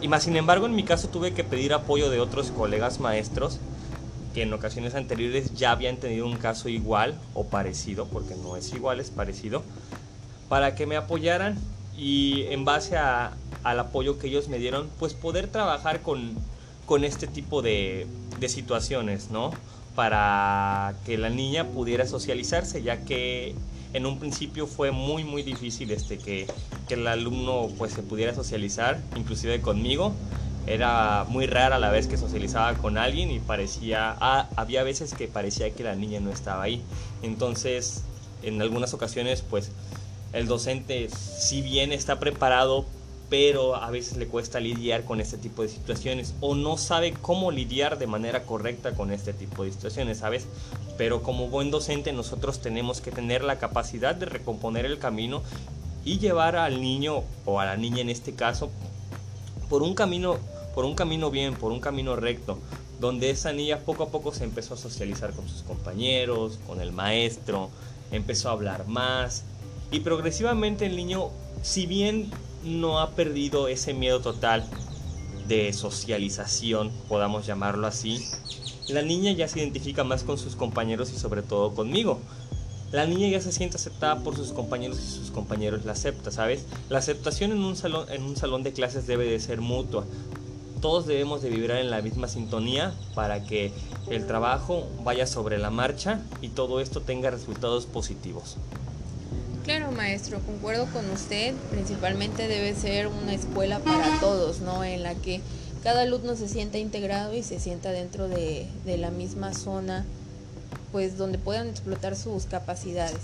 Y 0.01 0.07
más 0.07 0.23
sin 0.23 0.35
embargo, 0.35 0.65
en 0.65 0.75
mi 0.75 0.83
caso 0.83 1.07
tuve 1.09 1.33
que 1.33 1.43
pedir 1.43 1.73
apoyo 1.73 2.09
de 2.09 2.19
otros 2.19 2.51
colegas 2.51 2.99
maestros 2.99 3.59
que 4.33 4.41
en 4.43 4.53
ocasiones 4.53 4.95
anteriores 4.95 5.53
ya 5.53 5.71
habían 5.71 5.97
tenido 5.97 6.25
un 6.25 6.37
caso 6.37 6.69
igual 6.69 7.19
o 7.35 7.45
parecido, 7.45 8.07
porque 8.07 8.35
no 8.35 8.57
es 8.57 8.73
igual, 8.73 8.99
es 8.99 9.11
parecido, 9.11 9.61
para 10.49 10.73
que 10.73 10.87
me 10.87 10.95
apoyaran 10.95 11.59
y 11.95 12.43
en 12.49 12.65
base 12.65 12.97
a, 12.97 13.33
al 13.63 13.79
apoyo 13.79 14.17
que 14.17 14.27
ellos 14.27 14.47
me 14.47 14.59
dieron, 14.59 14.89
pues 14.99 15.13
poder 15.13 15.47
trabajar 15.47 16.01
con, 16.01 16.33
con 16.85 17.03
este 17.03 17.27
tipo 17.27 17.61
de, 17.61 18.07
de 18.39 18.49
situaciones, 18.49 19.29
¿no? 19.29 19.51
Para 19.95 20.95
que 21.05 21.17
la 21.17 21.29
niña 21.29 21.67
pudiera 21.67 22.05
socializarse, 22.05 22.81
ya 22.83 23.05
que 23.05 23.55
en 23.93 24.05
un 24.05 24.19
principio 24.19 24.65
fue 24.65 24.91
muy 24.91 25.23
muy 25.23 25.43
difícil 25.43 25.91
este 25.91 26.17
que, 26.17 26.47
que 26.87 26.95
el 26.95 27.05
alumno 27.07 27.69
pues 27.77 27.93
se 27.93 28.01
pudiera 28.01 28.33
socializar, 28.33 28.99
inclusive 29.15 29.61
conmigo, 29.61 30.13
era 30.65 31.25
muy 31.27 31.45
rara 31.45 31.77
la 31.77 31.89
vez 31.89 32.07
que 32.07 32.17
socializaba 32.17 32.73
con 32.75 32.97
alguien 32.97 33.31
y 33.31 33.39
parecía, 33.39 34.15
ah, 34.19 34.47
había 34.55 34.83
veces 34.83 35.13
que 35.13 35.27
parecía 35.27 35.71
que 35.71 35.83
la 35.83 35.95
niña 35.95 36.19
no 36.21 36.31
estaba 36.31 36.63
ahí. 36.63 36.81
Entonces, 37.21 38.03
en 38.43 38.61
algunas 38.61 38.93
ocasiones, 38.93 39.41
pues 39.41 39.71
el 40.31 40.47
docente, 40.47 41.09
si 41.09 41.61
bien 41.61 41.91
está 41.91 42.19
preparado, 42.19 42.85
pero 43.33 43.75
a 43.75 43.89
veces 43.89 44.17
le 44.17 44.27
cuesta 44.27 44.59
lidiar 44.59 45.05
con 45.05 45.19
este 45.19 45.39
tipo 45.39 45.63
de 45.63 45.67
situaciones 45.67 46.35
o 46.39 46.53
no 46.53 46.77
sabe 46.77 47.13
cómo 47.13 47.49
lidiar 47.49 47.97
de 47.97 48.05
manera 48.05 48.43
correcta 48.43 48.93
con 48.93 49.11
este 49.11 49.33
tipo 49.33 49.63
de 49.63 49.71
situaciones, 49.71 50.19
¿sabes? 50.19 50.45
Pero 50.99 51.23
como 51.23 51.47
buen 51.47 51.71
docente 51.71 52.13
nosotros 52.13 52.61
tenemos 52.61 53.01
que 53.01 53.09
tener 53.09 53.43
la 53.43 53.57
capacidad 53.57 54.13
de 54.13 54.27
recomponer 54.27 54.85
el 54.85 54.99
camino 54.99 55.41
y 56.05 56.19
llevar 56.19 56.55
al 56.55 56.79
niño 56.79 57.23
o 57.45 57.59
a 57.59 57.65
la 57.65 57.75
niña 57.75 58.01
en 58.01 58.11
este 58.11 58.35
caso 58.35 58.69
por 59.67 59.81
un 59.81 59.95
camino 59.95 60.37
por 60.75 60.85
un 60.85 60.93
camino 60.93 61.31
bien, 61.31 61.55
por 61.55 61.71
un 61.71 61.79
camino 61.79 62.15
recto, 62.15 62.59
donde 62.99 63.31
esa 63.31 63.51
niña 63.51 63.79
poco 63.79 64.03
a 64.03 64.09
poco 64.09 64.31
se 64.31 64.43
empezó 64.43 64.75
a 64.75 64.77
socializar 64.77 65.31
con 65.33 65.49
sus 65.49 65.63
compañeros, 65.63 66.59
con 66.67 66.81
el 66.81 66.91
maestro, 66.91 67.71
empezó 68.11 68.49
a 68.49 68.51
hablar 68.51 68.85
más 68.85 69.43
y 69.89 70.01
progresivamente 70.01 70.85
el 70.85 70.95
niño, 70.95 71.31
si 71.63 71.87
bien 71.87 72.29
no 72.63 72.99
ha 72.99 73.11
perdido 73.11 73.67
ese 73.67 73.93
miedo 73.93 74.21
total 74.21 74.67
de 75.47 75.73
socialización, 75.73 76.91
podamos 77.07 77.45
llamarlo 77.45 77.87
así, 77.87 78.25
la 78.89 79.01
niña 79.01 79.31
ya 79.31 79.47
se 79.47 79.59
identifica 79.59 80.03
más 80.03 80.23
con 80.23 80.37
sus 80.37 80.55
compañeros 80.55 81.11
y 81.13 81.17
sobre 81.17 81.41
todo 81.41 81.73
conmigo. 81.73 82.19
La 82.91 83.05
niña 83.05 83.27
ya 83.29 83.41
se 83.41 83.51
siente 83.51 83.77
aceptada 83.77 84.19
por 84.19 84.35
sus 84.35 84.51
compañeros 84.51 84.99
y 84.99 85.09
sus 85.09 85.31
compañeros 85.31 85.85
la 85.85 85.93
acepta, 85.93 86.31
¿sabes? 86.31 86.65
La 86.89 86.99
aceptación 86.99 87.51
en 87.51 87.63
un 87.63 87.75
salón, 87.75 88.05
en 88.11 88.23
un 88.23 88.35
salón 88.35 88.61
de 88.61 88.73
clases 88.73 89.07
debe 89.07 89.25
de 89.25 89.39
ser 89.39 89.61
mutua. 89.61 90.05
Todos 90.81 91.07
debemos 91.07 91.41
de 91.41 91.49
vibrar 91.49 91.77
en 91.77 91.89
la 91.89 92.01
misma 92.01 92.27
sintonía 92.27 92.93
para 93.15 93.45
que 93.45 93.71
el 94.09 94.27
trabajo 94.27 94.85
vaya 95.03 95.25
sobre 95.25 95.57
la 95.57 95.71
marcha 95.71 96.19
y 96.41 96.49
todo 96.49 96.81
esto 96.81 97.01
tenga 97.01 97.31
resultados 97.31 97.85
positivos. 97.85 98.57
Claro, 99.63 99.91
maestro, 99.91 100.39
concuerdo 100.39 100.87
con 100.87 101.09
usted. 101.11 101.53
Principalmente 101.71 102.49
debe 102.49 102.75
ser 102.75 103.07
una 103.07 103.33
escuela 103.33 103.79
para 103.79 104.19
todos, 104.19 104.59
¿no? 104.59 104.83
En 104.83 105.03
la 105.03 105.15
que 105.15 105.39
cada 105.83 106.01
alumno 106.01 106.35
se 106.35 106.49
sienta 106.49 106.77
integrado 106.79 107.33
y 107.33 107.43
se 107.43 107.59
sienta 107.59 107.91
dentro 107.91 108.27
de, 108.27 108.67
la 108.85 109.09
misma 109.09 109.53
zona, 109.53 110.05
pues 110.91 111.17
donde 111.17 111.37
puedan 111.37 111.69
explotar 111.69 112.17
sus 112.17 112.45
capacidades. 112.45 113.19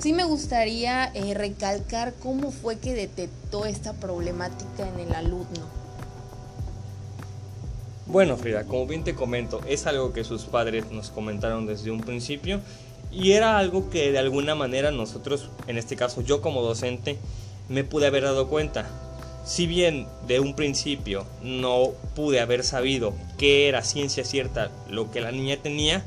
Sí 0.00 0.12
me 0.12 0.24
gustaría 0.24 1.12
eh, 1.14 1.34
recalcar 1.34 2.12
cómo 2.20 2.50
fue 2.50 2.78
que 2.78 2.94
detectó 2.94 3.66
esta 3.66 3.92
problemática 3.92 4.88
en 4.88 4.98
el 4.98 5.14
alumno. 5.14 5.80
Bueno, 8.06 8.36
Frida, 8.36 8.64
como 8.64 8.86
bien 8.86 9.04
te 9.04 9.14
comento, 9.14 9.60
es 9.68 9.86
algo 9.86 10.12
que 10.12 10.24
sus 10.24 10.44
padres 10.44 10.90
nos 10.90 11.10
comentaron 11.10 11.66
desde 11.66 11.92
un 11.92 12.00
principio 12.00 12.60
y 13.12 13.32
era 13.32 13.58
algo 13.58 13.90
que 13.90 14.12
de 14.12 14.18
alguna 14.18 14.54
manera 14.54 14.90
nosotros, 14.90 15.50
en 15.66 15.78
este 15.78 15.96
caso 15.96 16.22
yo 16.22 16.40
como 16.40 16.62
docente, 16.62 17.16
me 17.68 17.84
pude 17.84 18.06
haber 18.06 18.24
dado 18.24 18.48
cuenta. 18.48 18.86
Si 19.44 19.66
bien 19.66 20.06
de 20.26 20.38
un 20.38 20.54
principio 20.54 21.26
no 21.42 21.92
pude 22.14 22.40
haber 22.40 22.62
sabido 22.62 23.14
qué 23.38 23.68
era 23.68 23.82
ciencia 23.82 24.24
cierta 24.24 24.70
lo 24.88 25.10
que 25.10 25.20
la 25.20 25.32
niña 25.32 25.56
tenía, 25.56 26.04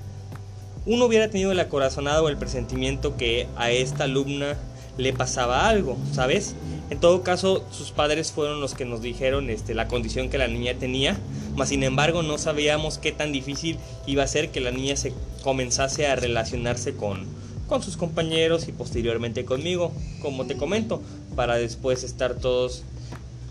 uno 0.85 1.05
hubiera 1.05 1.29
tenido 1.29 1.51
el 1.51 1.59
acorazonado 1.59 2.25
o 2.25 2.29
el 2.29 2.37
presentimiento 2.37 3.17
que 3.17 3.47
a 3.55 3.71
esta 3.71 4.03
alumna 4.03 4.57
le 4.97 5.13
pasaba 5.13 5.67
algo, 5.67 5.97
¿sabes? 6.11 6.55
En 6.89 6.99
todo 6.99 7.23
caso, 7.23 7.63
sus 7.71 7.91
padres 7.91 8.31
fueron 8.31 8.59
los 8.59 8.73
que 8.73 8.85
nos 8.85 9.01
dijeron 9.01 9.49
este, 9.49 9.73
la 9.73 9.87
condición 9.87 10.29
que 10.29 10.37
la 10.37 10.47
niña 10.47 10.73
tenía, 10.75 11.17
mas 11.55 11.69
sin 11.69 11.83
embargo 11.83 12.23
no 12.23 12.37
sabíamos 12.37 12.97
qué 12.97 13.11
tan 13.11 13.31
difícil 13.31 13.77
iba 14.05 14.23
a 14.23 14.27
ser 14.27 14.49
que 14.49 14.59
la 14.59 14.71
niña 14.71 14.95
se 14.95 15.13
comenzase 15.43 16.07
a 16.07 16.15
relacionarse 16.15 16.93
con, 16.95 17.25
con 17.67 17.81
sus 17.81 17.97
compañeros 17.97 18.67
y 18.67 18.73
posteriormente 18.73 19.45
conmigo, 19.45 19.91
como 20.21 20.45
te 20.45 20.57
comento, 20.57 21.01
para 21.35 21.55
después 21.55 22.03
estar 22.03 22.35
todos 22.35 22.83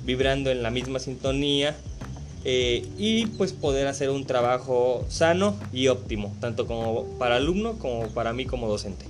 vibrando 0.05 0.51
en 0.51 0.62
la 0.62 0.71
misma 0.71 0.99
sintonía 0.99 1.77
eh, 2.45 2.87
y 2.99 3.27
pues 3.27 3.53
poder 3.53 3.87
hacer 3.87 4.11
un 4.11 4.25
trabajo 4.25 5.05
sano 5.09 5.57
y 5.73 5.89
óptimo, 5.89 6.35
tanto 6.41 6.67
como 6.67 7.05
para 7.19 7.37
alumno 7.37 7.79
como 7.79 8.09
para 8.09 8.33
mí 8.33 8.47
como 8.47 8.69
docente. 8.69 9.07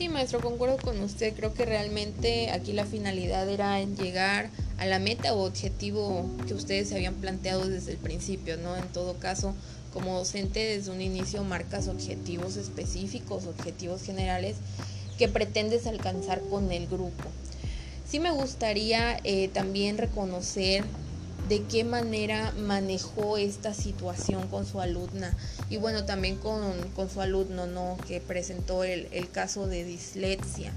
Sí, 0.00 0.08
maestro, 0.08 0.40
concuerdo 0.40 0.78
con 0.78 0.98
usted. 1.02 1.34
Creo 1.36 1.52
que 1.52 1.66
realmente 1.66 2.50
aquí 2.52 2.72
la 2.72 2.86
finalidad 2.86 3.46
era 3.50 3.78
llegar 3.84 4.48
a 4.78 4.86
la 4.86 4.98
meta 4.98 5.34
o 5.34 5.46
objetivo 5.46 6.24
que 6.46 6.54
ustedes 6.54 6.88
se 6.88 6.94
habían 6.94 7.16
planteado 7.16 7.68
desde 7.68 7.92
el 7.92 7.98
principio, 7.98 8.56
¿no? 8.56 8.74
En 8.78 8.88
todo 8.94 9.18
caso, 9.18 9.54
como 9.92 10.16
docente 10.16 10.60
desde 10.60 10.90
un 10.90 11.02
inicio 11.02 11.44
marcas 11.44 11.86
objetivos 11.86 12.56
específicos, 12.56 13.44
objetivos 13.46 14.02
generales 14.02 14.56
que 15.18 15.28
pretendes 15.28 15.86
alcanzar 15.86 16.40
con 16.48 16.72
el 16.72 16.86
grupo. 16.86 17.28
Sí 18.08 18.20
me 18.20 18.30
gustaría 18.30 19.20
eh, 19.24 19.48
también 19.48 19.98
reconocer 19.98 20.82
de 21.50 21.64
qué 21.64 21.82
manera 21.82 22.52
manejó 22.56 23.36
esta 23.36 23.74
situación 23.74 24.46
con 24.46 24.64
su 24.64 24.80
alumna 24.80 25.36
y 25.68 25.78
bueno, 25.78 26.04
también 26.04 26.36
con, 26.36 26.62
su 27.12 27.20
alumno, 27.20 27.66
¿no? 27.66 27.98
Que 28.06 28.20
presentó 28.20 28.84
el, 28.84 29.08
el 29.10 29.28
caso 29.28 29.66
de 29.66 29.82
dislexia. 29.82 30.72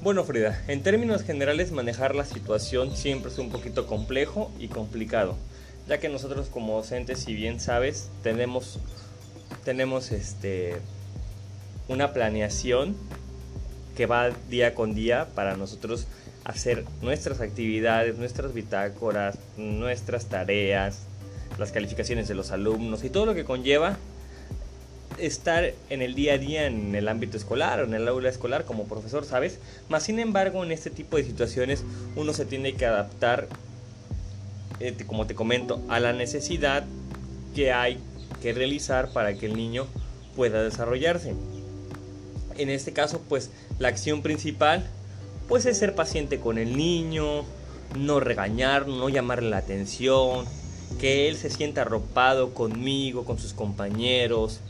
Bueno, 0.00 0.22
Frida, 0.22 0.62
en 0.68 0.84
términos 0.84 1.22
generales 1.22 1.72
manejar 1.72 2.14
la 2.14 2.24
situación 2.24 2.96
siempre 2.96 3.32
es 3.32 3.38
un 3.38 3.50
poquito 3.50 3.88
complejo 3.88 4.52
y 4.60 4.68
complicado, 4.68 5.36
ya 5.88 5.98
que 5.98 6.08
nosotros 6.08 6.46
como 6.46 6.76
docentes, 6.76 7.18
si 7.18 7.34
bien 7.34 7.58
sabes, 7.58 8.10
tenemos, 8.22 8.78
tenemos 9.64 10.12
este, 10.12 10.76
una 11.88 12.12
planeación 12.12 12.94
que 13.96 14.06
va 14.06 14.30
día 14.48 14.76
con 14.76 14.94
día 14.94 15.26
para 15.34 15.56
nosotros 15.56 16.06
hacer 16.44 16.84
nuestras 17.00 17.40
actividades, 17.40 18.18
nuestras 18.18 18.52
bitácoras, 18.52 19.38
nuestras 19.56 20.26
tareas, 20.26 21.00
las 21.58 21.72
calificaciones 21.72 22.28
de 22.28 22.34
los 22.34 22.50
alumnos 22.50 23.04
y 23.04 23.10
todo 23.10 23.26
lo 23.26 23.34
que 23.34 23.44
conlleva 23.44 23.96
estar 25.18 25.72
en 25.90 26.02
el 26.02 26.14
día 26.14 26.34
a 26.34 26.38
día 26.38 26.66
en 26.66 26.94
el 26.94 27.08
ámbito 27.08 27.36
escolar 27.36 27.80
o 27.80 27.84
en 27.84 27.94
el 27.94 28.08
aula 28.08 28.28
escolar 28.28 28.64
como 28.64 28.84
profesor, 28.84 29.24
¿sabes? 29.24 29.58
Más 29.88 30.02
sin 30.04 30.18
embargo, 30.18 30.64
en 30.64 30.72
este 30.72 30.90
tipo 30.90 31.16
de 31.16 31.24
situaciones 31.24 31.84
uno 32.16 32.32
se 32.32 32.44
tiene 32.44 32.74
que 32.74 32.86
adaptar, 32.86 33.48
eh, 34.80 34.96
como 35.06 35.26
te 35.26 35.34
comento, 35.34 35.82
a 35.88 36.00
la 36.00 36.12
necesidad 36.12 36.84
que 37.54 37.72
hay 37.72 37.98
que 38.40 38.52
realizar 38.52 39.12
para 39.12 39.34
que 39.34 39.46
el 39.46 39.56
niño 39.56 39.86
pueda 40.34 40.62
desarrollarse. 40.62 41.34
En 42.56 42.68
este 42.68 42.92
caso, 42.92 43.22
pues 43.28 43.50
la 43.78 43.88
acción 43.88 44.22
principal 44.22 44.86
pues 45.52 45.66
es 45.66 45.76
ser 45.76 45.94
paciente 45.94 46.40
con 46.40 46.56
el 46.56 46.78
niño, 46.78 47.44
no 47.94 48.20
regañar, 48.20 48.88
no 48.88 49.10
llamarle 49.10 49.50
la 49.50 49.58
atención, 49.58 50.46
que 50.98 51.28
él 51.28 51.36
se 51.36 51.50
sienta 51.50 51.82
arropado 51.82 52.54
conmigo, 52.54 53.26
con 53.26 53.38
sus 53.38 53.52
compañeros. 53.52 54.60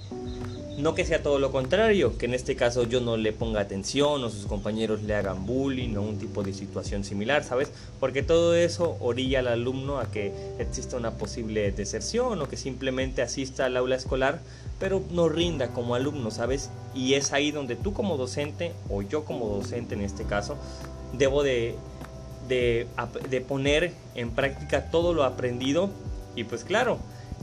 No 0.79 0.95
que 0.95 1.05
sea 1.05 1.23
todo 1.23 1.39
lo 1.39 1.53
contrario, 1.53 2.17
que 2.17 2.25
en 2.25 2.33
este 2.33 2.57
caso 2.57 2.85
yo 2.85 3.03
no 3.03 3.19
le 3.19 3.33
ponga 3.33 3.61
atención 3.61 4.25
o 4.25 4.31
sus 4.31 4.47
compañeros 4.47 5.03
le 5.03 5.15
hagan 5.15 5.45
bullying 5.45 5.97
o 5.97 6.03
un 6.03 6.19
tipo 6.19 6.43
de 6.43 6.55
situación 6.55 7.05
similar, 7.05 7.45
¿sabes? 7.45 7.71
Porque 8.01 8.23
todo 8.23 8.55
eso 8.55 8.97
orilla 9.01 9.41
al 9.41 9.49
alumno 9.49 9.99
a 9.99 10.11
que 10.11 10.33
exista 10.59 10.97
una 10.97 11.13
posible 11.13 11.71
deserción 11.73 12.41
o 12.41 12.49
que 12.49 12.57
simplemente 12.57 13.21
asista 13.21 13.67
al 13.67 13.77
aula 13.77 13.97
escolar, 13.97 14.41
pero 14.81 15.03
no 15.11 15.29
rinda 15.29 15.69
como 15.69 15.95
alumno, 15.95 16.31
¿sabes? 16.31 16.71
Y 16.95 17.15
es 17.15 17.33
ahí 17.35 17.51
donde 17.51 17.77
tú 17.77 17.93
como 17.93 18.17
docente, 18.17 18.73
o 18.89 19.03
yo 19.03 19.27
como 19.27 19.49
docente 19.49 19.95
en 19.95 20.01
este 20.01 20.25
caso, 20.25 20.57
debo 21.13 21.43
de, 21.43 21.77
de, 22.49 23.41
poner 23.47 23.93
en 24.15 24.31
práctica 24.31 24.91
todo 24.91 25.13
lo 25.13 25.25
aprendido 25.25 25.91
y 26.35 26.45
pues 26.45 26.65
claro, 26.65 26.99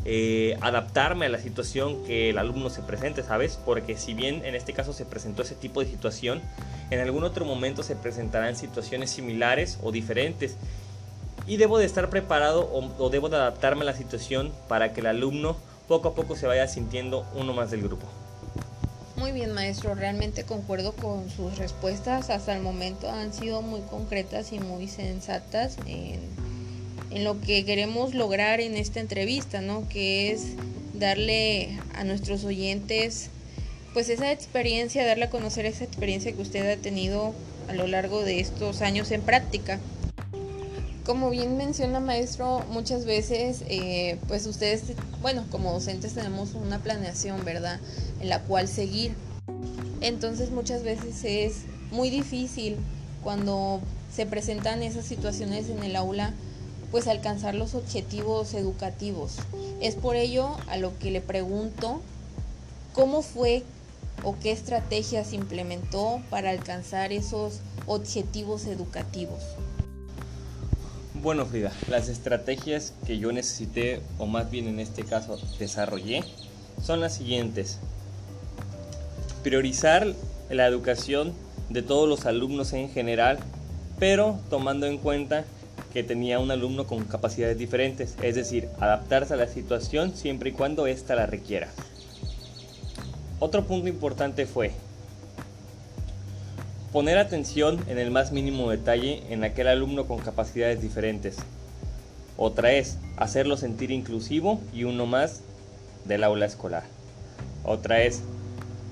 eh, 0.05 0.57
adaptarme 0.61 1.25
a 1.25 1.29
la 1.29 1.39
situación 1.39 2.03
que 2.05 2.29
el 2.29 2.37
alumno 2.37 2.69
se 2.69 2.81
presente, 2.81 3.21
¿sabes? 3.21 3.59
Porque 3.65 3.97
si 3.97 4.13
bien 4.13 4.45
en 4.45 4.55
este 4.55 4.73
caso 4.73 4.93
se 4.93 5.05
presentó 5.05 5.41
ese 5.41 5.55
tipo 5.55 5.81
de 5.81 5.87
situación, 5.87 6.41
en 6.89 6.99
algún 6.99 7.23
otro 7.23 7.45
momento 7.45 7.83
se 7.83 7.95
presentarán 7.95 8.55
situaciones 8.55 9.09
similares 9.09 9.77
o 9.83 9.91
diferentes. 9.91 10.55
Y 11.47 11.57
debo 11.57 11.77
de 11.79 11.85
estar 11.85 12.09
preparado 12.09 12.69
o, 12.71 13.09
debo 13.09 13.27
de 13.29 13.37
adaptarme 13.37 13.81
a 13.81 13.85
la 13.85 13.93
situación 13.93 14.51
para 14.67 14.93
que 14.93 15.01
el 15.01 15.07
alumno 15.07 15.57
poco 15.87 16.09
a 16.09 16.15
poco 16.15 16.35
se 16.35 16.47
vaya 16.47 16.67
sintiendo 16.67 17.25
uno 17.35 17.53
más 17.53 17.71
del 17.71 17.81
grupo. 17.81 18.07
Muy 19.17 19.33
bien, 19.33 19.51
maestro, 19.51 19.95
realmente 19.95 20.43
concuerdo 20.43 20.93
con 20.93 21.29
sus 21.29 21.57
respuestas. 21.57 22.29
Hasta 22.29 22.55
el 22.55 22.61
momento 22.61 23.11
han 23.11 23.33
sido 23.33 23.61
muy 23.61 23.81
concretas 23.81 24.53
y 24.53 24.59
muy 24.59 24.87
sensatas 24.87 25.77
en, 25.87 26.21
en 27.11 27.23
lo 27.23 27.39
que 27.41 27.65
queremos 27.65 28.13
lograr 28.13 28.61
en 28.61 28.77
esta 28.77 28.99
entrevista, 28.99 29.61
¿no? 29.61 29.87
Que 29.89 30.31
es 30.31 30.53
darle 30.93 31.79
a 31.95 32.03
nuestros 32.03 32.43
oyentes 32.43 33.29
pues 33.93 34.09
esa 34.09 34.31
experiencia, 34.31 35.05
darle 35.05 35.25
a 35.25 35.29
conocer 35.29 35.65
esa 35.65 35.83
experiencia 35.83 36.31
que 36.31 36.41
usted 36.41 36.71
ha 36.71 36.77
tenido 36.77 37.33
a 37.67 37.73
lo 37.73 37.87
largo 37.87 38.23
de 38.23 38.39
estos 38.39 38.81
años 38.81 39.11
en 39.11 39.21
práctica. 39.21 39.79
Como 41.05 41.31
bien 41.31 41.57
menciona 41.57 41.99
maestro, 41.99 42.63
muchas 42.69 43.05
veces 43.05 43.63
eh, 43.67 44.19
pues 44.27 44.45
ustedes, 44.45 44.83
bueno, 45.21 45.45
como 45.49 45.71
docentes 45.71 46.13
tenemos 46.13 46.53
una 46.53 46.79
planeación, 46.79 47.43
¿verdad? 47.43 47.79
En 48.21 48.29
la 48.29 48.41
cual 48.43 48.67
seguir. 48.67 49.13
Entonces 50.01 50.51
muchas 50.51 50.83
veces 50.83 51.23
es 51.23 51.63
muy 51.91 52.11
difícil 52.11 52.77
cuando 53.23 53.81
se 54.13 54.25
presentan 54.27 54.83
esas 54.83 55.05
situaciones 55.05 55.69
en 55.69 55.83
el 55.83 55.95
aula, 55.95 56.33
pues 56.91 57.07
alcanzar 57.07 57.55
los 57.55 57.75
objetivos 57.75 58.53
educativos. 58.53 59.37
Es 59.81 59.95
por 59.95 60.15
ello 60.15 60.57
a 60.67 60.77
lo 60.77 60.97
que 60.99 61.11
le 61.11 61.21
pregunto, 61.21 62.01
¿cómo 62.93 63.21
fue 63.21 63.63
o 64.23 64.35
qué 64.39 64.51
estrategias 64.51 65.33
implementó 65.33 66.21
para 66.29 66.49
alcanzar 66.49 67.11
esos 67.11 67.59
objetivos 67.85 68.65
educativos? 68.65 69.39
Bueno, 71.21 71.45
Frida, 71.45 71.71
las 71.89 72.07
estrategias 72.07 72.93
que 73.05 73.17
yo 73.17 73.31
necesité, 73.31 74.01
o 74.17 74.25
más 74.25 74.49
bien 74.49 74.67
en 74.67 74.79
este 74.79 75.03
caso 75.03 75.37
desarrollé, 75.59 76.23
son 76.81 77.01
las 77.01 77.15
siguientes. 77.15 77.79
Priorizar 79.43 80.07
la 80.49 80.65
educación 80.65 81.33
de 81.69 81.81
todos 81.81 82.07
los 82.07 82.25
alumnos 82.25 82.71
en 82.73 82.89
general, 82.89 83.37
pero 83.99 84.39
tomando 84.49 84.87
en 84.87 84.97
cuenta 84.97 85.43
que 85.93 86.03
tenía 86.03 86.39
un 86.39 86.51
alumno 86.51 86.85
con 86.85 87.03
capacidades 87.05 87.57
diferentes, 87.57 88.15
es 88.21 88.35
decir, 88.35 88.69
adaptarse 88.79 89.33
a 89.33 89.37
la 89.37 89.47
situación 89.47 90.15
siempre 90.15 90.51
y 90.51 90.53
cuando 90.53 90.87
ésta 90.87 91.15
la 91.15 91.25
requiera. 91.25 91.69
Otro 93.39 93.65
punto 93.65 93.87
importante 93.87 94.45
fue 94.45 94.71
Poner 96.91 97.19
atención 97.19 97.79
en 97.87 97.99
el 97.99 98.09
más 98.09 98.31
mínimo 98.31 98.71
detalle 98.71 99.21
en 99.29 99.43
aquel 99.43 99.67
alumno 99.67 100.07
con 100.07 100.17
capacidades 100.17 100.81
diferentes. 100.81 101.37
Otra 102.35 102.71
es 102.71 102.97
hacerlo 103.15 103.57
sentir 103.57 103.91
inclusivo 103.91 104.59
y 104.73 104.85
uno 104.85 105.05
más 105.05 105.41
del 106.05 106.23
aula 106.23 106.47
escolar. 106.47 106.83
Otra 107.63 108.01
es 108.01 108.21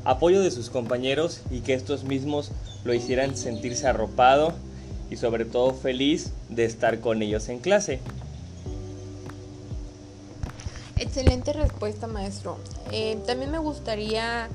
apoyo 0.03 0.41
de 0.41 0.51
sus 0.51 0.69
compañeros 0.69 1.41
y 1.49 1.61
que 1.61 1.73
estos 1.73 2.03
mismos 2.03 2.51
lo 2.83 2.93
hicieran 2.93 3.35
sentirse 3.35 3.87
arropado 3.87 4.53
y 5.09 5.17
sobre 5.17 5.45
todo 5.45 5.73
feliz 5.73 6.31
de 6.49 6.65
estar 6.65 6.99
con 6.99 7.21
ellos 7.21 7.49
en 7.49 7.59
clase. 7.59 7.99
Excelente 10.97 11.53
respuesta, 11.53 12.07
maestro. 12.07 12.57
Eh, 12.91 13.19
también 13.27 13.51
me 13.51 13.59
gustaría 13.59 14.49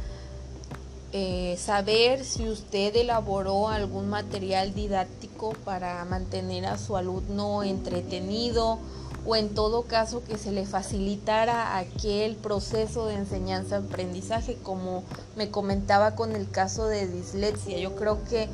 eh, 1.12 1.56
saber 1.59 2.25
si 2.25 2.49
usted 2.49 2.97
elaboró 2.97 3.68
algún 3.68 4.09
material 4.09 4.75
didáctico 4.75 5.52
para 5.64 6.04
mantener 6.04 6.66
a 6.66 6.78
su 6.78 6.97
alumno 6.97 7.62
entretenido 7.62 8.78
o 9.25 9.37
en 9.37 9.50
todo 9.54 9.82
caso 9.82 10.25
que 10.25 10.37
se 10.37 10.50
le 10.52 10.66
facilitara 10.66 11.78
aquel 11.78 12.35
proceso 12.35 13.06
de 13.06 13.14
enseñanza-aprendizaje 13.14 14.56
como 14.62 15.04
me 15.37 15.50
comentaba 15.50 16.16
con 16.16 16.35
el 16.35 16.50
caso 16.50 16.87
de 16.87 17.06
dislexia. 17.06 17.78
Yo 17.78 17.94
creo 17.94 18.25
que 18.25 18.49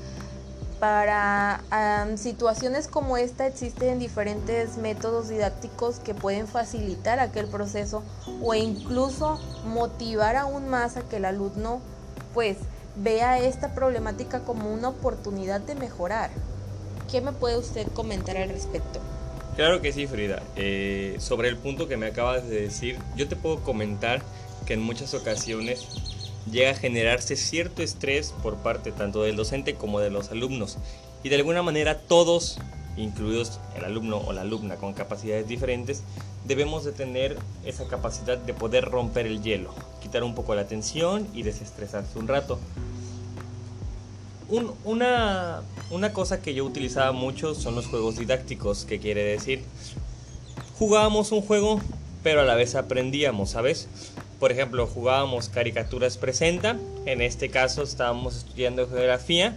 para 0.79 1.61
situaciones 2.17 2.89
como 2.89 3.17
esta 3.17 3.47
existen 3.47 3.99
diferentes 3.99 4.77
métodos 4.77 5.29
didácticos 5.29 5.99
que 5.99 6.15
pueden 6.15 6.47
facilitar 6.47 7.21
aquel 7.21 7.47
proceso 7.47 8.03
o 8.43 8.55
incluso 8.55 9.41
motivar 9.65 10.37
aún 10.37 10.69
más 10.69 10.97
a 10.97 11.03
que 11.03 11.17
el 11.17 11.25
alumno 11.25 11.81
pues 12.35 12.57
vea 12.97 13.39
esta 13.39 13.75
problemática 13.75 14.41
como 14.41 14.73
una 14.73 14.89
oportunidad 14.89 15.61
de 15.61 15.75
mejorar. 15.75 16.31
¿Qué 17.11 17.21
me 17.21 17.33
puede 17.33 17.57
usted 17.57 17.87
comentar 17.89 18.37
al 18.37 18.49
respecto? 18.51 19.01
Claro 19.57 19.81
que 19.81 19.93
sí, 19.93 20.07
Frida. 20.07 20.43
Eh, 20.57 21.17
sobre 21.19 21.49
el 21.49 21.57
punto 21.57 21.89
que 21.89 21.97
me 21.97 22.07
acabas 22.07 22.49
de 22.49 22.61
decir, 22.61 22.99
yo 23.17 23.27
te 23.27 23.35
puedo 23.35 23.61
comentar 23.63 24.23
que 24.67 24.75
en 24.75 24.83
muchas 24.83 25.15
ocasiones 25.15 25.87
llega 26.51 26.71
a 26.71 26.75
generarse 26.75 27.37
cierto 27.37 27.83
estrés 27.83 28.35
por 28.43 28.57
parte 28.57 28.93
tanto 28.93 29.23
del 29.23 29.37
docente 29.37 29.75
como 29.75 30.01
de 30.01 30.11
los 30.11 30.31
alumnos. 30.31 30.79
Y 31.23 31.29
de 31.29 31.37
alguna 31.37 31.63
manera 31.63 31.99
todos, 31.99 32.59
incluidos 32.97 33.61
el 33.77 33.85
alumno 33.85 34.19
o 34.19 34.33
la 34.33 34.43
alumna 34.43 34.77
con 34.77 34.95
capacidades 34.95 35.49
diferentes, 35.49 36.03
debemos 36.45 36.85
de 36.85 36.93
tener 36.93 37.39
esa 37.65 37.87
capacidad 37.87 38.39
de 38.39 38.55
poder 38.55 38.85
romper 38.85 39.27
el 39.27 39.43
hielo, 39.43 39.75
quitar 40.03 40.23
un 40.25 40.35
poco 40.35 40.55
la 40.55 40.67
tensión 40.67 41.27
y 41.35 41.43
desestresarse 41.43 42.19
un 42.19 42.29
rato. 42.29 42.59
una, 44.85 45.63
una 45.91 46.13
cosa 46.13 46.41
que 46.41 46.55
yo 46.55 46.65
utilizaba 46.65 47.13
mucho 47.13 47.55
son 47.55 47.75
los 47.75 47.87
juegos 47.87 48.17
didácticos, 48.17 48.85
que 48.85 48.99
quiere 48.99 49.25
decir, 49.25 49.63
jugábamos 50.79 51.33
un 51.33 51.43
juego, 51.43 51.81
pero 52.23 52.41
a 52.41 52.45
la 52.45 52.55
vez 52.55 52.75
aprendíamos, 52.75 53.51
¿sabes? 53.51 53.89
Por 54.39 54.53
ejemplo, 54.53 54.87
jugábamos 54.87 55.49
caricaturas 55.49 56.17
presenta, 56.17 56.79
en 57.07 57.23
este 57.23 57.49
caso 57.49 57.83
estábamos 57.83 58.37
estudiando 58.37 58.89
geografía, 58.89 59.57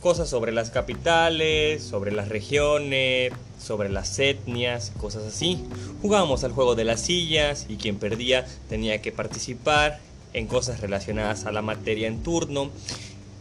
cosas 0.00 0.30
sobre 0.30 0.50
las 0.50 0.70
capitales, 0.70 1.82
sobre 1.82 2.10
las 2.10 2.28
regiones, 2.28 3.32
sobre 3.60 3.90
las 3.90 4.18
etnias, 4.18 4.92
cosas 4.98 5.24
así. 5.24 5.62
Jugábamos 6.00 6.42
al 6.42 6.52
juego 6.52 6.74
de 6.74 6.84
las 6.84 7.02
sillas 7.02 7.66
y 7.68 7.76
quien 7.76 7.96
perdía 7.96 8.46
tenía 8.70 9.02
que 9.02 9.12
participar 9.12 10.00
en 10.32 10.46
cosas 10.46 10.80
relacionadas 10.80 11.44
a 11.44 11.52
la 11.52 11.60
materia 11.60 12.08
en 12.08 12.22
turno. 12.22 12.70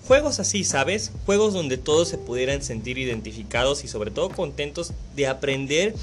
Juegos 0.05 0.41
así, 0.41 0.65
¿sabes? 0.65 1.13
Juegos 1.25 1.53
donde 1.53 1.77
todos 1.77 2.09
se 2.09 2.17
pudieran 2.17 2.61
sentir 2.61 2.97
identificados 2.97 3.85
y 3.85 3.87
sobre 3.87 4.11
todo 4.11 4.29
contentos 4.29 4.91
de 5.15 5.27
aprender 5.27 5.95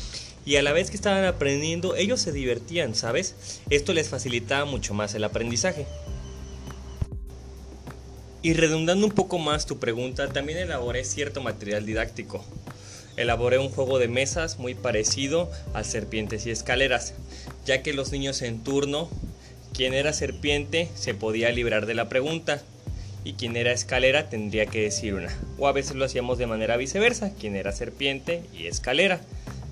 y 0.48 0.56
a 0.56 0.62
la 0.62 0.72
vez 0.72 0.88
que 0.88 0.96
estaban 0.96 1.26
aprendiendo 1.26 1.94
ellos 1.94 2.22
se 2.22 2.32
divertían, 2.32 2.94
¿sabes? 2.94 3.34
Esto 3.68 3.92
les 3.92 4.08
facilitaba 4.08 4.64
mucho 4.64 4.94
más 4.94 5.14
el 5.14 5.24
aprendizaje. 5.24 5.84
Y 8.40 8.54
redundando 8.54 9.04
un 9.04 9.12
poco 9.12 9.38
más 9.38 9.66
tu 9.66 9.78
pregunta, 9.78 10.28
también 10.28 10.56
elaboré 10.56 11.04
cierto 11.04 11.42
material 11.42 11.84
didáctico. 11.84 12.42
Elaboré 13.18 13.58
un 13.58 13.68
juego 13.68 13.98
de 13.98 14.08
mesas 14.08 14.58
muy 14.58 14.74
parecido 14.74 15.50
a 15.74 15.84
serpientes 15.84 16.46
y 16.46 16.50
escaleras, 16.50 17.12
ya 17.66 17.82
que 17.82 17.92
los 17.92 18.10
niños 18.10 18.40
en 18.40 18.64
turno, 18.64 19.10
quien 19.74 19.92
era 19.92 20.14
serpiente 20.14 20.88
se 20.94 21.12
podía 21.12 21.50
librar 21.50 21.84
de 21.84 21.92
la 21.92 22.08
pregunta 22.08 22.62
y 23.22 23.34
quien 23.34 23.54
era 23.54 23.72
escalera 23.72 24.30
tendría 24.30 24.64
que 24.64 24.80
decir 24.80 25.12
una. 25.12 25.28
O 25.58 25.68
a 25.68 25.72
veces 25.72 25.94
lo 25.94 26.06
hacíamos 26.06 26.38
de 26.38 26.46
manera 26.46 26.78
viceversa, 26.78 27.34
quien 27.34 27.54
era 27.54 27.72
serpiente 27.72 28.44
y 28.54 28.66
escalera. 28.66 29.20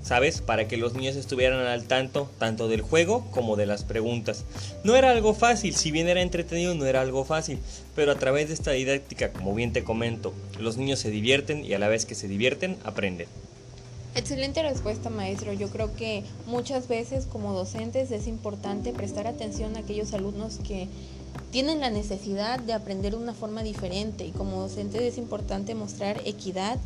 ¿Sabes? 0.06 0.40
Para 0.40 0.68
que 0.68 0.76
los 0.76 0.94
niños 0.94 1.16
estuvieran 1.16 1.66
al 1.66 1.84
tanto 1.84 2.30
tanto 2.38 2.68
del 2.68 2.80
juego 2.80 3.26
como 3.32 3.56
de 3.56 3.66
las 3.66 3.82
preguntas. 3.82 4.44
No 4.84 4.94
era 4.94 5.10
algo 5.10 5.34
fácil, 5.34 5.74
si 5.74 5.90
bien 5.90 6.08
era 6.08 6.22
entretenido, 6.22 6.76
no 6.76 6.86
era 6.86 7.00
algo 7.00 7.24
fácil, 7.24 7.58
pero 7.96 8.12
a 8.12 8.14
través 8.14 8.46
de 8.46 8.54
esta 8.54 8.70
didáctica, 8.70 9.32
como 9.32 9.52
bien 9.52 9.72
te 9.72 9.82
comento, 9.82 10.32
los 10.60 10.76
niños 10.76 11.00
se 11.00 11.10
divierten 11.10 11.64
y 11.64 11.74
a 11.74 11.80
la 11.80 11.88
vez 11.88 12.06
que 12.06 12.14
se 12.14 12.28
divierten, 12.28 12.76
aprenden. 12.84 13.26
Excelente 14.14 14.62
respuesta, 14.62 15.10
maestro. 15.10 15.52
Yo 15.52 15.68
creo 15.68 15.94
que 15.96 16.22
muchas 16.46 16.86
veces 16.86 17.26
como 17.26 17.52
docentes 17.52 18.12
es 18.12 18.28
importante 18.28 18.92
prestar 18.92 19.26
atención 19.26 19.76
a 19.76 19.80
aquellos 19.80 20.14
alumnos 20.14 20.60
que 20.66 20.86
tienen 21.50 21.80
la 21.80 21.90
necesidad 21.90 22.60
de 22.60 22.74
aprender 22.74 23.12
de 23.12 23.18
una 23.18 23.34
forma 23.34 23.64
diferente 23.64 24.24
y 24.24 24.30
como 24.30 24.60
docentes 24.60 25.02
es 25.02 25.18
importante 25.18 25.74
mostrar 25.74 26.22
equidad 26.24 26.78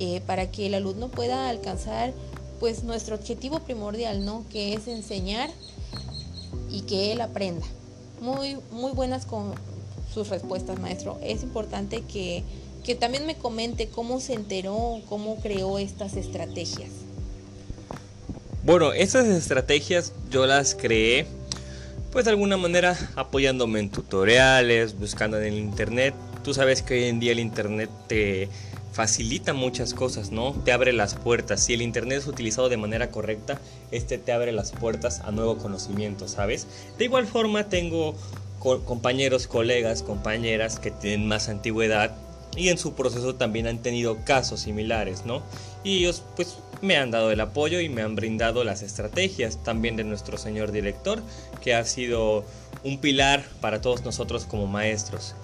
eh, 0.00 0.22
para 0.26 0.50
que 0.50 0.66
el 0.66 0.74
alumno 0.74 1.08
pueda 1.08 1.48
alcanzar 1.48 2.12
pues 2.64 2.82
nuestro 2.82 3.16
objetivo 3.16 3.58
primordial, 3.58 4.24
¿no? 4.24 4.42
Que 4.50 4.72
es 4.72 4.88
enseñar 4.88 5.50
y 6.70 6.80
que 6.80 7.12
él 7.12 7.20
aprenda. 7.20 7.66
Muy, 8.22 8.56
muy 8.70 8.92
buenas 8.92 9.26
con 9.26 9.52
sus 10.14 10.30
respuestas, 10.30 10.80
maestro. 10.80 11.18
Es 11.22 11.42
importante 11.42 12.00
que, 12.10 12.42
que 12.82 12.94
también 12.94 13.26
me 13.26 13.36
comente 13.36 13.88
cómo 13.88 14.18
se 14.18 14.32
enteró, 14.32 15.02
cómo 15.10 15.36
creó 15.42 15.78
estas 15.78 16.16
estrategias. 16.16 16.88
Bueno, 18.64 18.94
estas 18.94 19.26
estrategias 19.26 20.14
yo 20.30 20.46
las 20.46 20.74
creé 20.74 21.26
pues 22.12 22.24
de 22.24 22.30
alguna 22.30 22.56
manera 22.56 22.96
apoyándome 23.14 23.80
en 23.80 23.90
tutoriales, 23.90 24.98
buscando 24.98 25.36
en 25.36 25.52
el 25.52 25.58
internet. 25.58 26.14
Tú 26.42 26.54
sabes 26.54 26.80
que 26.80 26.94
hoy 26.94 27.04
en 27.04 27.20
día 27.20 27.32
el 27.32 27.40
internet 27.40 27.90
te 28.08 28.48
facilita 28.94 29.52
muchas 29.54 29.92
cosas, 29.92 30.30
¿no? 30.30 30.52
Te 30.64 30.70
abre 30.70 30.92
las 30.92 31.16
puertas. 31.16 31.60
Si 31.60 31.74
el 31.74 31.82
Internet 31.82 32.18
es 32.18 32.26
utilizado 32.28 32.68
de 32.68 32.76
manera 32.76 33.10
correcta, 33.10 33.60
este 33.90 34.18
te 34.18 34.32
abre 34.32 34.52
las 34.52 34.70
puertas 34.70 35.20
a 35.20 35.32
nuevo 35.32 35.58
conocimiento, 35.58 36.28
¿sabes? 36.28 36.68
De 36.96 37.06
igual 37.06 37.26
forma 37.26 37.68
tengo 37.68 38.14
compañeros, 38.60 39.48
colegas, 39.48 40.04
compañeras 40.04 40.78
que 40.78 40.92
tienen 40.92 41.26
más 41.26 41.48
antigüedad 41.48 42.14
y 42.56 42.68
en 42.68 42.78
su 42.78 42.94
proceso 42.94 43.34
también 43.34 43.66
han 43.66 43.78
tenido 43.78 44.24
casos 44.24 44.60
similares, 44.60 45.26
¿no? 45.26 45.42
Y 45.82 45.98
ellos 45.98 46.22
pues 46.36 46.56
me 46.80 46.96
han 46.96 47.10
dado 47.10 47.32
el 47.32 47.40
apoyo 47.40 47.80
y 47.80 47.88
me 47.88 48.02
han 48.02 48.14
brindado 48.14 48.62
las 48.62 48.82
estrategias 48.82 49.60
también 49.64 49.96
de 49.96 50.04
nuestro 50.04 50.38
señor 50.38 50.70
director, 50.70 51.20
que 51.60 51.74
ha 51.74 51.84
sido 51.84 52.44
un 52.84 52.98
pilar 52.98 53.44
para 53.60 53.80
todos 53.80 54.04
nosotros 54.04 54.44
como 54.44 54.68
maestros 54.68 55.34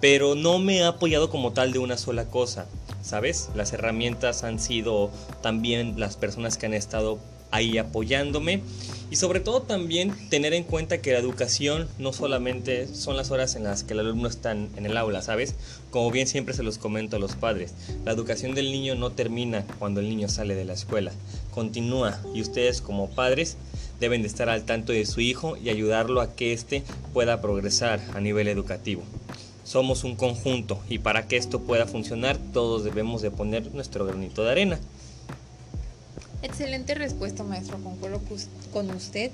pero 0.00 0.34
no 0.34 0.58
me 0.58 0.82
ha 0.82 0.88
apoyado 0.88 1.30
como 1.30 1.52
tal 1.52 1.72
de 1.72 1.78
una 1.78 1.98
sola 1.98 2.24
cosa, 2.24 2.66
¿sabes? 3.02 3.48
Las 3.54 3.72
herramientas 3.72 4.44
han 4.44 4.58
sido 4.58 5.10
también 5.42 5.98
las 5.98 6.16
personas 6.16 6.56
que 6.56 6.66
han 6.66 6.74
estado 6.74 7.18
ahí 7.50 7.78
apoyándome 7.78 8.62
Y 9.10 9.16
sobre 9.16 9.40
todo 9.40 9.62
también 9.62 10.14
tener 10.28 10.54
en 10.54 10.62
cuenta 10.62 10.98
que 10.98 11.12
la 11.12 11.18
educación 11.18 11.88
no 11.98 12.12
solamente 12.12 12.86
son 12.86 13.16
las 13.16 13.32
horas 13.32 13.56
en 13.56 13.64
las 13.64 13.82
que 13.82 13.94
el 13.94 14.00
alumno 14.00 14.28
está 14.28 14.52
en 14.52 14.86
el 14.86 14.96
aula, 14.96 15.20
¿sabes? 15.20 15.56
Como 15.90 16.12
bien 16.12 16.28
siempre 16.28 16.54
se 16.54 16.62
los 16.62 16.78
comento 16.78 17.16
a 17.16 17.18
los 17.18 17.34
padres, 17.34 17.74
la 18.04 18.12
educación 18.12 18.54
del 18.54 18.70
niño 18.70 18.94
no 18.94 19.10
termina 19.10 19.64
cuando 19.80 19.98
el 19.98 20.08
niño 20.08 20.28
sale 20.28 20.54
de 20.54 20.64
la 20.64 20.74
escuela, 20.74 21.10
continúa 21.50 22.20
y 22.32 22.40
ustedes 22.40 22.80
como 22.80 23.10
padres 23.10 23.56
deben 23.98 24.22
de 24.22 24.28
estar 24.28 24.48
al 24.48 24.64
tanto 24.64 24.92
de 24.92 25.04
su 25.04 25.20
hijo 25.20 25.56
y 25.56 25.70
ayudarlo 25.70 26.20
a 26.20 26.34
que 26.34 26.52
éste 26.52 26.84
pueda 27.12 27.42
progresar 27.42 28.00
a 28.14 28.20
nivel 28.20 28.46
educativo. 28.46 29.02
Somos 29.70 30.02
un 30.02 30.16
conjunto 30.16 30.80
y 30.88 30.98
para 30.98 31.28
que 31.28 31.36
esto 31.36 31.60
pueda 31.60 31.86
funcionar 31.86 32.36
todos 32.52 32.82
debemos 32.82 33.22
de 33.22 33.30
poner 33.30 33.72
nuestro 33.72 34.04
granito 34.04 34.42
de 34.42 34.50
arena. 34.50 34.80
Excelente 36.42 36.96
respuesta, 36.96 37.44
maestro. 37.44 37.78
Concuerdo 37.78 38.20
con 38.72 38.90
usted. 38.90 39.30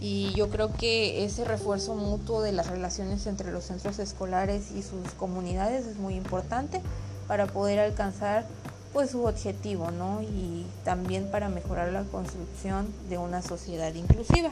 Y 0.00 0.32
yo 0.34 0.50
creo 0.50 0.72
que 0.72 1.24
ese 1.24 1.44
refuerzo 1.44 1.94
mutuo 1.94 2.42
de 2.42 2.50
las 2.50 2.66
relaciones 2.66 3.28
entre 3.28 3.52
los 3.52 3.62
centros 3.62 4.00
escolares 4.00 4.72
y 4.72 4.82
sus 4.82 5.12
comunidades 5.16 5.86
es 5.86 5.98
muy 5.98 6.14
importante 6.14 6.80
para 7.28 7.46
poder 7.46 7.78
alcanzar 7.78 8.44
pues 8.92 9.12
su 9.12 9.24
objetivo, 9.24 9.92
¿no? 9.92 10.20
Y 10.20 10.66
también 10.82 11.30
para 11.30 11.48
mejorar 11.48 11.92
la 11.92 12.02
construcción 12.02 12.88
de 13.08 13.18
una 13.18 13.40
sociedad 13.40 13.94
inclusiva. 13.94 14.50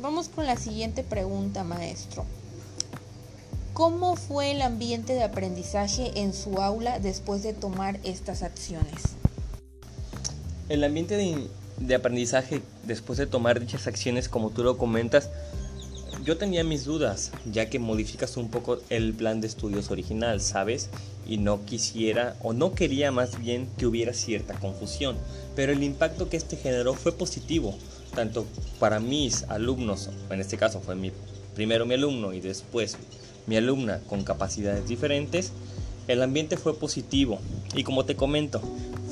Vamos 0.00 0.28
con 0.28 0.46
la 0.46 0.54
siguiente 0.56 1.02
pregunta, 1.02 1.64
maestro. 1.64 2.24
¿Cómo 3.74 4.14
fue 4.14 4.52
el 4.52 4.62
ambiente 4.62 5.14
de 5.14 5.24
aprendizaje 5.24 6.20
en 6.20 6.32
su 6.32 6.58
aula 6.62 7.00
después 7.00 7.42
de 7.42 7.52
tomar 7.52 7.98
estas 8.04 8.44
acciones? 8.44 9.16
El 10.68 10.84
ambiente 10.84 11.16
de, 11.16 11.94
aprendizaje 11.96 12.62
después 12.84 13.18
de 13.18 13.26
tomar 13.26 13.58
dichas 13.58 13.88
acciones, 13.88 14.28
como 14.28 14.50
tú 14.50 14.62
lo 14.62 14.78
comentas, 14.78 15.28
yo 16.24 16.38
tenía 16.38 16.62
mis 16.62 16.84
dudas, 16.84 17.32
ya 17.50 17.68
que 17.68 17.80
modificas 17.80 18.36
un 18.36 18.48
poco 18.48 18.78
el 18.90 19.12
plan 19.12 19.40
de 19.40 19.48
estudios 19.48 19.90
original, 19.90 20.40
¿sabes? 20.40 20.88
Y 21.26 21.38
no 21.38 21.64
quisiera, 21.64 22.36
o 22.44 22.52
no 22.52 22.74
quería 22.74 23.10
más 23.10 23.40
bien 23.40 23.68
que 23.76 23.86
hubiera 23.86 24.14
cierta 24.14 24.54
confusión, 24.54 25.16
pero 25.56 25.72
el 25.72 25.82
impacto 25.82 26.28
que 26.28 26.36
este 26.36 26.56
generó 26.56 26.94
fue 26.94 27.10
positivo, 27.10 27.74
tanto 28.14 28.46
para 28.78 29.00
mis 29.00 29.42
alumnos, 29.48 30.10
en 30.30 30.40
este 30.40 30.58
caso 30.58 30.80
fue 30.80 30.94
mi, 30.94 31.10
primero 31.56 31.86
mi 31.86 31.94
alumno 31.94 32.32
y 32.32 32.40
después 32.40 32.98
mi 33.46 33.56
alumna 33.56 34.00
con 34.08 34.24
capacidades 34.24 34.86
diferentes, 34.86 35.52
el 36.08 36.22
ambiente 36.22 36.56
fue 36.56 36.78
positivo 36.78 37.38
y 37.74 37.82
como 37.82 38.04
te 38.04 38.16
comento, 38.16 38.60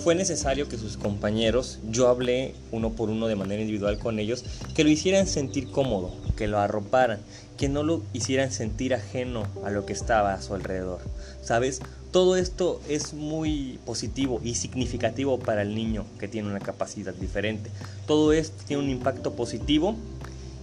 fue 0.03 0.15
necesario 0.15 0.69
que 0.69 0.79
sus 0.79 0.97
compañeros, 0.97 1.79
yo 1.91 2.09
hablé 2.09 2.55
uno 2.73 2.91
por 2.91 3.09
uno 3.09 3.29
de 3.29 3.37
manera 3.37 3.61
individual 3.61 3.99
con 3.99 4.19
ellos, 4.19 4.45
que 4.75 4.83
lo 4.83 4.91
hicieran 4.91 5.27
sentir 5.27 5.71
cómodo, 5.71 6.11
que 6.37 6.49
lo 6.49 6.59
arroparan, 6.59 7.21
que 7.57 7.69
no 7.69 7.85
lo 7.85 8.03
hicieran 8.13 8.51
sentir 8.51 8.95
ajeno 8.95 9.45
a 9.65 9.71
lo 9.71 9.87
que 9.87 9.93
estaba 9.93 10.35
a 10.35 10.43
su 10.43 10.55
alrededor. 10.55 11.01
¿Sabes? 11.43 11.81
Todo 12.11 12.37
esto 12.37 12.81
es 12.89 13.15
muy 13.15 13.79
positivo 13.87 14.41
y 14.43 14.57
significativo 14.57 15.39
para 15.39 15.63
el 15.63 15.75
niño 15.75 16.05
que 16.19 16.29
tiene 16.29 16.49
una 16.49 16.59
capacidad 16.59 17.15
diferente. 17.15 17.71
Todo 18.07 18.33
esto 18.33 18.65
tiene 18.67 18.83
un 18.83 18.91
impacto 18.91 19.35
positivo 19.35 19.95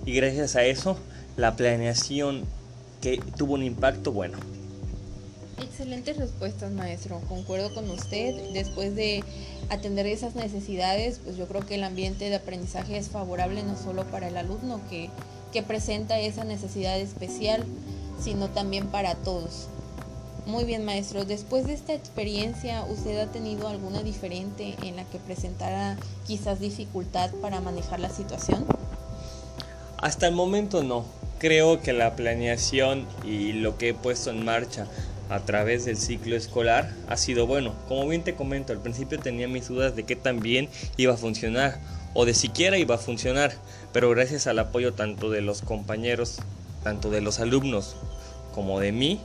y 0.06 0.14
gracias 0.14 0.56
a 0.58 0.66
eso 0.66 0.98
la 1.38 1.56
planeación 1.56 2.44
que 3.02 3.18
tuvo 3.38 3.54
un 3.54 3.64
impacto 3.64 4.12
bueno. 4.12 4.38
Excelentes 5.62 6.18
respuestas, 6.18 6.72
maestro. 6.72 7.22
Concuerdo 7.28 7.74
con 7.74 7.90
usted. 7.90 8.54
Después 8.54 8.96
de 8.96 9.24
atender 9.70 10.08
esas 10.08 10.36
necesidades, 10.36 11.20
pues 11.24 11.38
yo 11.38 11.48
creo 11.48 11.66
que 11.66 11.76
el 11.76 11.84
ambiente 11.84 12.30
de 12.30 12.36
aprendizaje 12.36 12.98
es 12.98 13.10
favorable 13.10 13.64
no 13.64 13.78
solo 13.78 14.06
para 14.06 14.28
el 14.28 14.38
alumno 14.38 14.80
que, 14.90 15.10
que 15.52 15.64
presenta 15.64 16.20
esa 16.20 16.44
necesidad 16.44 17.00
especial, 17.00 17.66
sino 18.22 18.50
también 18.50 18.88
para 18.88 19.16
todos. 19.16 19.68
Muy 20.46 20.64
bien, 20.64 20.84
maestro. 20.84 21.26
Después 21.26 21.68
de 21.68 21.74
esta 21.74 21.94
experiencia, 21.94 22.84
¿usted 22.86 23.20
ha 23.20 23.28
tenido 23.28 23.68
alguna 23.68 24.02
diferente 24.02 24.76
en 24.82 24.96
la 24.96 25.04
que 25.04 25.20
presentara 25.20 25.98
quizás 26.26 26.60
dificultad 26.60 27.32
para 27.42 27.62
manejar 27.62 28.00
la 28.00 28.10
situación? 28.10 28.66
Hasta 29.98 30.28
el 30.28 30.34
momento 30.34 30.84
no. 30.84 31.19
Creo 31.40 31.82
que 31.82 31.94
la 31.94 32.16
planeación 32.18 33.08
y 33.26 33.54
lo 33.54 33.78
que 33.78 33.90
he 33.90 33.94
puesto 33.94 34.30
en 34.30 34.44
marcha 34.44 34.88
a 35.30 35.40
través 35.46 35.86
del 35.86 35.96
ciclo 35.96 36.36
escolar 36.36 36.94
ha 37.08 37.16
sido 37.16 37.48
bueno. 37.48 37.74
Como 37.88 38.08
bien 38.08 38.24
te 38.24 38.36
comento, 38.36 38.74
al 38.74 38.82
principio 38.82 39.20
tenía 39.20 39.48
mis 39.48 39.70
dudas 39.70 39.96
de 39.96 40.04
que 40.04 40.18
también 40.18 40.68
iba 40.98 41.14
a 41.14 41.18
funcionar 41.18 41.80
o 42.14 42.26
de 42.26 42.34
siquiera 42.34 42.78
iba 42.78 42.96
a 42.96 42.98
funcionar, 42.98 43.54
pero 43.94 44.10
gracias 44.10 44.48
al 44.48 44.60
apoyo 44.60 44.94
tanto 44.94 45.30
de 45.30 45.42
los 45.42 45.62
compañeros, 45.62 46.40
tanto 46.84 47.10
de 47.10 47.22
los 47.22 47.40
alumnos 47.40 47.96
como 48.54 48.80
de 48.80 48.92
mí, 48.92 49.22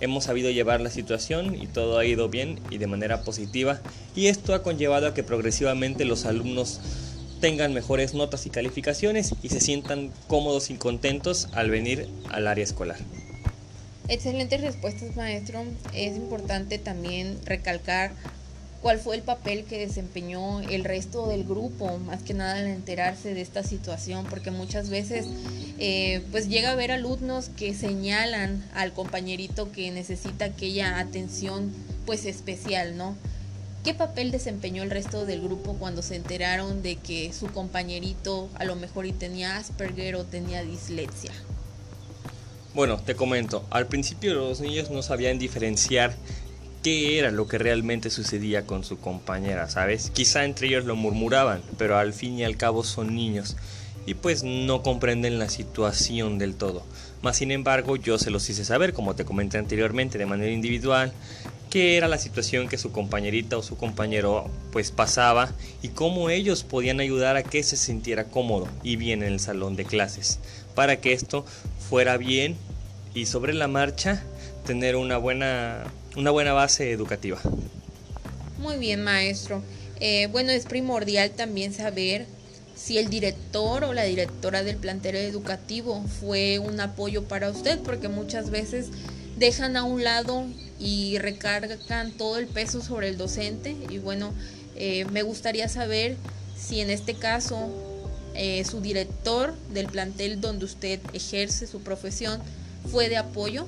hemos 0.00 0.24
sabido 0.24 0.50
llevar 0.50 0.80
la 0.80 0.90
situación 0.90 1.60
y 1.60 1.66
todo 1.66 1.98
ha 1.98 2.04
ido 2.04 2.28
bien 2.28 2.60
y 2.70 2.78
de 2.78 2.86
manera 2.86 3.22
positiva 3.22 3.80
y 4.14 4.26
esto 4.26 4.54
ha 4.54 4.62
conllevado 4.62 5.08
a 5.08 5.14
que 5.14 5.24
progresivamente 5.24 6.04
los 6.04 6.26
alumnos 6.26 6.80
tengan 7.40 7.74
mejores 7.74 8.14
notas 8.14 8.46
y 8.46 8.50
calificaciones 8.50 9.34
y 9.42 9.48
se 9.48 9.60
sientan 9.60 10.12
cómodos 10.26 10.70
y 10.70 10.74
contentos 10.74 11.48
al 11.52 11.70
venir 11.70 12.08
al 12.30 12.46
área 12.46 12.64
escolar. 12.64 12.98
Excelentes 14.08 14.60
respuestas, 14.60 15.16
maestro. 15.16 15.64
Es 15.92 16.16
importante 16.16 16.78
también 16.78 17.38
recalcar 17.44 18.12
cuál 18.80 19.00
fue 19.00 19.16
el 19.16 19.22
papel 19.22 19.64
que 19.64 19.78
desempeñó 19.78 20.60
el 20.60 20.84
resto 20.84 21.26
del 21.26 21.42
grupo, 21.42 21.98
más 21.98 22.22
que 22.22 22.34
nada 22.34 22.58
al 22.58 22.66
enterarse 22.66 23.34
de 23.34 23.40
esta 23.40 23.64
situación, 23.64 24.26
porque 24.30 24.52
muchas 24.52 24.90
veces 24.90 25.26
eh, 25.78 26.22
pues 26.30 26.48
llega 26.48 26.68
a 26.68 26.72
haber 26.72 26.92
alumnos 26.92 27.48
que 27.56 27.74
señalan 27.74 28.64
al 28.74 28.92
compañerito 28.92 29.72
que 29.72 29.90
necesita 29.90 30.44
aquella 30.44 31.00
atención 31.00 31.72
pues 32.04 32.26
especial, 32.26 32.96
¿no? 32.96 33.16
¿Qué 33.86 33.94
papel 33.94 34.32
desempeñó 34.32 34.82
el 34.82 34.90
resto 34.90 35.26
del 35.26 35.40
grupo 35.40 35.74
cuando 35.74 36.02
se 36.02 36.16
enteraron 36.16 36.82
de 36.82 36.96
que 36.96 37.32
su 37.32 37.46
compañerito 37.46 38.48
a 38.56 38.64
lo 38.64 38.74
mejor 38.74 39.06
y 39.06 39.12
tenía 39.12 39.58
Asperger 39.58 40.16
o 40.16 40.24
tenía 40.24 40.64
dislexia? 40.64 41.30
Bueno, 42.74 42.98
te 42.98 43.14
comento, 43.14 43.64
al 43.70 43.86
principio 43.86 44.34
los 44.34 44.60
niños 44.60 44.90
no 44.90 45.02
sabían 45.02 45.38
diferenciar 45.38 46.16
qué 46.82 47.20
era 47.20 47.30
lo 47.30 47.46
que 47.46 47.58
realmente 47.58 48.10
sucedía 48.10 48.66
con 48.66 48.82
su 48.82 48.98
compañera, 48.98 49.70
¿sabes? 49.70 50.10
Quizá 50.10 50.44
entre 50.44 50.66
ellos 50.66 50.84
lo 50.84 50.96
murmuraban, 50.96 51.62
pero 51.78 51.96
al 51.96 52.12
fin 52.12 52.40
y 52.40 52.44
al 52.44 52.56
cabo 52.56 52.82
son 52.82 53.14
niños 53.14 53.54
y 54.04 54.14
pues 54.14 54.42
no 54.42 54.82
comprenden 54.82 55.38
la 55.38 55.48
situación 55.48 56.38
del 56.38 56.56
todo. 56.56 56.82
Más 57.22 57.36
sin 57.36 57.52
embargo, 57.52 57.94
yo 57.94 58.18
se 58.18 58.30
los 58.30 58.50
hice 58.50 58.64
saber, 58.64 58.92
como 58.92 59.14
te 59.14 59.24
comenté 59.24 59.58
anteriormente, 59.58 60.18
de 60.18 60.26
manera 60.26 60.50
individual, 60.50 61.12
qué 61.76 61.98
era 61.98 62.08
la 62.08 62.16
situación 62.16 62.68
que 62.68 62.78
su 62.78 62.90
compañerita 62.90 63.58
o 63.58 63.62
su 63.62 63.76
compañero 63.76 64.48
pues 64.72 64.90
pasaba 64.90 65.52
y 65.82 65.88
cómo 65.88 66.30
ellos 66.30 66.64
podían 66.64 67.00
ayudar 67.00 67.36
a 67.36 67.42
que 67.42 67.62
se 67.62 67.76
sintiera 67.76 68.24
cómodo 68.24 68.66
y 68.82 68.96
bien 68.96 69.22
en 69.22 69.34
el 69.34 69.40
salón 69.40 69.76
de 69.76 69.84
clases, 69.84 70.38
para 70.74 71.02
que 71.02 71.12
esto 71.12 71.44
fuera 71.90 72.16
bien 72.16 72.56
y 73.12 73.26
sobre 73.26 73.52
la 73.52 73.68
marcha 73.68 74.22
tener 74.64 74.96
una 74.96 75.18
buena, 75.18 75.84
una 76.16 76.30
buena 76.30 76.54
base 76.54 76.92
educativa. 76.92 77.38
Muy 78.58 78.78
bien, 78.78 79.04
maestro. 79.04 79.62
Eh, 80.00 80.28
bueno, 80.32 80.52
es 80.52 80.64
primordial 80.64 81.32
también 81.32 81.74
saber 81.74 82.24
si 82.74 82.96
el 82.96 83.10
director 83.10 83.84
o 83.84 83.92
la 83.92 84.04
directora 84.04 84.62
del 84.62 84.76
plantel 84.76 85.16
educativo 85.16 86.02
fue 86.20 86.58
un 86.58 86.80
apoyo 86.80 87.24
para 87.24 87.50
usted, 87.50 87.78
porque 87.80 88.08
muchas 88.08 88.48
veces 88.48 88.86
dejan 89.36 89.76
a 89.76 89.84
un 89.84 90.04
lado 90.04 90.46
y 90.78 91.18
recargan 91.18 92.12
todo 92.12 92.38
el 92.38 92.46
peso 92.46 92.80
sobre 92.80 93.08
el 93.08 93.16
docente. 93.16 93.76
Y 93.90 93.98
bueno, 93.98 94.32
eh, 94.76 95.04
me 95.06 95.22
gustaría 95.22 95.68
saber 95.68 96.16
si 96.56 96.80
en 96.80 96.90
este 96.90 97.14
caso 97.14 97.70
eh, 98.34 98.64
su 98.64 98.80
director 98.80 99.54
del 99.72 99.86
plantel 99.86 100.40
donde 100.40 100.66
usted 100.66 101.00
ejerce 101.14 101.66
su 101.66 101.80
profesión 101.80 102.40
fue 102.90 103.08
de 103.08 103.16
apoyo? 103.16 103.66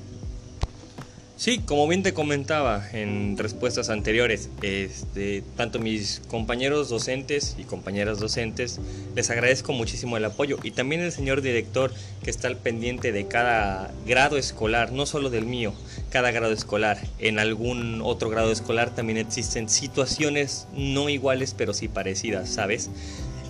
Sí, 1.37 1.59
como 1.59 1.87
bien 1.87 2.03
te 2.03 2.13
comentaba 2.13 2.85
en 2.91 3.37
respuestas 3.37 3.89
anteriores, 3.89 4.49
este, 4.61 5.41
tanto 5.55 5.79
mis 5.79 6.21
compañeros 6.27 6.89
docentes 6.89 7.55
y 7.57 7.63
compañeras 7.63 8.19
docentes 8.19 8.79
les 9.15 9.29
agradezco 9.29 9.71
muchísimo 9.71 10.17
el 10.17 10.25
apoyo 10.25 10.57
y 10.63 10.71
también 10.71 11.01
el 11.01 11.13
señor 11.13 11.41
director 11.41 11.93
que 12.23 12.29
está 12.29 12.49
al 12.49 12.57
pendiente 12.57 13.13
de 13.13 13.25
cada 13.27 13.89
grado 14.05 14.37
escolar, 14.37 14.91
no 14.91 15.05
solo 15.05 15.29
del 15.29 15.45
mío, 15.45 15.73
cada 16.09 16.31
grado 16.31 16.53
escolar. 16.53 16.99
En 17.19 17.39
algún 17.39 18.01
otro 18.03 18.29
grado 18.29 18.51
escolar 18.51 18.93
también 18.93 19.17
existen 19.17 19.69
situaciones 19.69 20.67
no 20.73 21.09
iguales 21.09 21.53
pero 21.57 21.73
sí 21.73 21.87
parecidas, 21.87 22.49
¿sabes? 22.49 22.89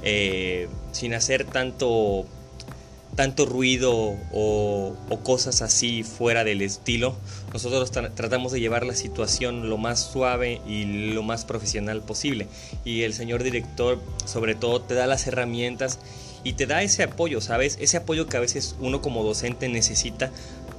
Eh, 0.03 0.67
sin 0.91 1.13
hacer 1.13 1.45
tanto 1.45 2.25
tanto 3.15 3.45
ruido 3.45 4.15
o, 4.31 4.95
cosas 5.23 5.61
así 5.61 6.03
fuera 6.03 6.45
del 6.45 6.61
estilo, 6.61 7.17
nosotros 7.51 7.91
tratamos 7.91 8.53
de 8.53 8.61
llevar 8.61 8.85
la 8.85 8.95
situación 8.95 9.69
lo 9.69 9.77
más 9.77 9.99
suave 9.99 10.61
y 10.65 11.11
lo 11.13 11.21
más 11.21 11.43
profesional 11.43 12.01
posible. 12.01 12.47
Y 12.85 13.01
el 13.01 13.13
señor 13.13 13.43
director 13.43 13.99
sobre 14.25 14.55
todo 14.55 14.81
te 14.81 14.95
da 14.95 15.05
las 15.05 15.27
herramientas 15.27 15.99
y 16.45 16.53
te 16.53 16.65
da 16.65 16.81
ese 16.81 17.03
apoyo, 17.03 17.41
¿sabes? 17.41 17.77
Ese 17.81 17.97
apoyo 17.97 18.27
que 18.27 18.37
a 18.37 18.39
veces 18.39 18.77
uno 18.79 19.01
como 19.01 19.23
docente 19.23 19.67
necesita 19.67 20.31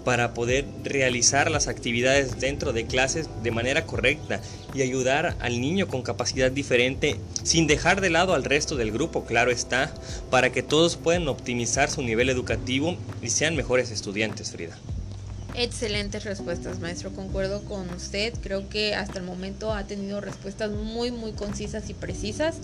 para 0.05 0.35
poder 0.35 0.65
realizar 0.83 1.51
las 1.51 1.69
actividades 1.69 2.41
dentro 2.41 2.73
de 2.73 2.87
clases 2.87 3.29
de 3.43 3.51
manera 3.51 3.87
correcta 3.87 4.41
y 4.75 4.83
ayudar 4.83 5.37
al 5.41 5.61
niño 5.61 5.89
con 5.89 6.03
capacidad 6.03 6.51
diferente 6.51 7.17
sin 7.43 7.67
dejar 7.67 8.01
de 8.01 8.11
lado 8.11 8.35
al 8.35 8.45
resto 8.45 8.77
del 8.77 8.93
grupo, 8.93 9.25
claro 9.25 9.51
está, 9.51 9.93
para 10.31 10.53
que 10.53 10.63
todos 10.63 10.97
puedan 10.97 11.29
optimizar 11.29 11.91
su 11.91 12.03
nivel 12.03 12.31
educativo 12.31 12.97
y 13.23 13.31
sean 13.31 13.57
mejores 13.57 13.91
estudiantes, 13.91 14.51
Frida. 14.51 14.77
Excelentes 15.55 16.25
respuestas, 16.25 16.79
maestro. 16.79 17.11
Concuerdo 17.11 17.63
con 17.65 17.91
usted. 17.91 18.33
Creo 18.41 18.69
que 18.69 18.95
hasta 18.95 19.19
el 19.19 19.25
momento 19.25 19.73
ha 19.73 19.85
tenido 19.85 20.21
respuestas 20.21 20.71
muy, 20.71 21.11
muy 21.11 21.33
concisas 21.33 21.91
y 21.91 21.95
precisas. 21.95 22.57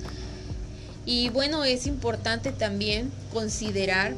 Y 1.04 1.28
bueno, 1.30 1.64
es 1.64 1.86
importante 1.86 2.52
también 2.52 3.10
considerar 3.32 4.14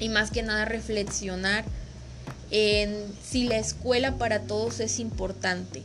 y 0.00 0.08
más 0.08 0.30
que 0.30 0.42
nada 0.42 0.64
reflexionar 0.64 1.64
en 2.50 3.04
si 3.22 3.44
la 3.44 3.58
escuela 3.58 4.16
para 4.16 4.40
todos 4.40 4.80
es 4.80 4.98
importante. 4.98 5.82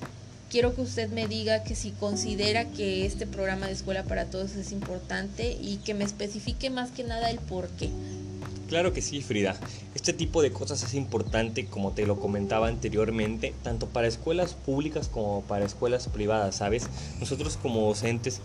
Quiero 0.50 0.76
que 0.76 0.82
usted 0.82 1.10
me 1.10 1.28
diga 1.28 1.64
que 1.64 1.76
si 1.76 1.92
considera 1.92 2.66
que 2.66 3.06
este 3.06 3.26
programa 3.26 3.66
de 3.68 3.74
escuela 3.74 4.04
para 4.04 4.26
todos 4.26 4.56
es 4.56 4.72
importante 4.72 5.58
y 5.60 5.78
que 5.78 5.94
me 5.94 6.04
especifique 6.04 6.70
más 6.70 6.92
que 6.92 7.04
nada 7.04 7.32
el 7.32 7.40
por 7.40 7.68
qué. 7.70 7.90
Claro 8.70 8.94
que 8.94 9.02
sí, 9.02 9.22
Frida. 9.22 9.56
Este 9.94 10.14
tipo 10.14 10.42
de 10.42 10.52
cosas 10.52 10.82
es 10.84 10.94
importante, 10.94 11.66
como 11.66 11.92
te 11.92 12.06
lo 12.06 12.20
comentaba 12.20 12.68
anteriormente, 12.68 13.54
tanto 13.62 13.88
para 13.88 14.08
escuelas 14.08 14.54
públicas 14.54 15.10
como 15.10 15.42
para 15.44 15.66
escuelas 15.66 16.08
privadas, 16.08 16.56
¿sabes? 16.56 16.88
Nosotros 17.20 17.58
como 17.62 17.88
docentes 17.88 18.42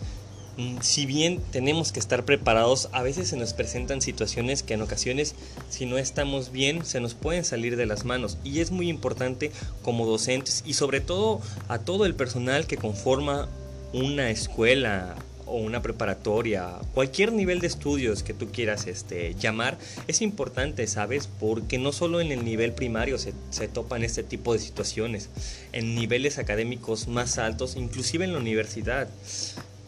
si 0.81 1.07
bien 1.07 1.41
tenemos 1.53 1.93
que 1.93 2.01
estar 2.01 2.25
preparados, 2.25 2.89
a 2.93 3.03
veces 3.03 3.29
se 3.29 3.37
nos 3.37 3.53
presentan 3.53 4.03
situaciones 4.03 4.63
que 4.63 4.75
en 4.75 4.83
ocasiones, 4.83 5.35
si 5.71 5.87
no 5.87 5.99
estamos 5.99 6.51
bien, 6.51 6.85
se 6.85 7.01
nos 7.01 7.15
pueden 7.15 7.45
salir 7.45 7.77
de 7.77 7.87
las 7.87 8.05
manos. 8.05 8.39
Y 8.43 8.61
es 8.61 8.71
muy 8.71 8.89
importante 8.89 9.53
como 9.83 10.07
docentes 10.07 10.65
y 10.67 10.75
sobre 10.75 11.01
todo 11.01 11.41
a 11.69 11.79
todo 11.79 12.07
el 12.07 12.15
personal 12.15 12.67
que 12.67 12.77
conforma 12.77 13.49
una 13.93 14.31
escuela 14.31 15.15
o 15.47 15.57
una 15.57 15.81
preparatoria, 15.81 16.73
cualquier 16.93 17.33
nivel 17.33 17.61
de 17.61 17.69
estudios 17.69 18.23
que 18.23 18.35
tú 18.35 18.49
quieras 18.53 18.87
este, 18.87 19.35
llamar, 19.35 19.79
es 20.07 20.21
importante, 20.21 20.87
¿sabes? 20.87 21.27
Porque 21.41 21.79
no 21.79 21.93
solo 21.93 22.21
en 22.21 22.33
el 22.33 22.45
nivel 22.45 22.73
primario 22.73 23.17
se, 23.17 23.33
se 23.49 23.67
topan 23.67 24.05
este 24.05 24.23
tipo 24.23 24.53
de 24.53 24.59
situaciones, 24.59 25.31
en 25.73 25.95
niveles 25.95 26.37
académicos 26.39 27.09
más 27.09 27.39
altos, 27.39 27.77
inclusive 27.77 28.27
en 28.27 28.33
la 28.33 28.39
universidad 28.41 29.09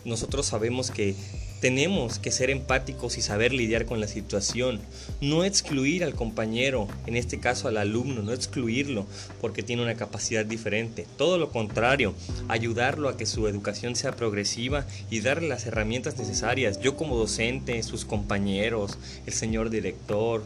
nosotros 0.05 0.47
sabemos 0.47 0.91
que 0.91 1.15
tenemos 1.61 2.19
que 2.19 2.31
ser 2.31 2.51
empáticos 2.51 3.19
y 3.19 3.23
saber 3.23 3.53
lidiar 3.53 3.85
con 3.85 4.01
la 4.01 4.09
situación, 4.09 4.81
no 5.21 5.45
excluir 5.45 6.03
al 6.05 6.15
compañero, 6.15 6.89
en 7.07 7.17
este 7.17 7.39
caso 7.39 7.69
al 7.69 7.77
alumno, 7.77 8.23
no 8.23 8.33
excluirlo 8.33 9.07
porque 9.41 9.63
tiene 9.63 9.83
una 9.83 9.95
capacidad 9.95 10.45
diferente, 10.45 11.07
todo 11.19 11.37
lo 11.37 11.51
contrario, 11.51 12.15
ayudarlo 12.49 13.09
a 13.09 13.17
que 13.17 13.27
su 13.27 13.47
educación 13.47 13.95
sea 13.95 14.17
progresiva 14.17 14.87
y 15.11 15.21
darle 15.21 15.49
las 15.49 15.67
herramientas 15.67 16.19
necesarias. 16.19 16.81
Yo 16.81 16.97
como 16.97 17.17
docente, 17.17 17.83
sus 17.83 18.07
compañeros, 18.07 18.99
el 19.27 19.33
señor 19.35 19.69
director, 19.69 20.45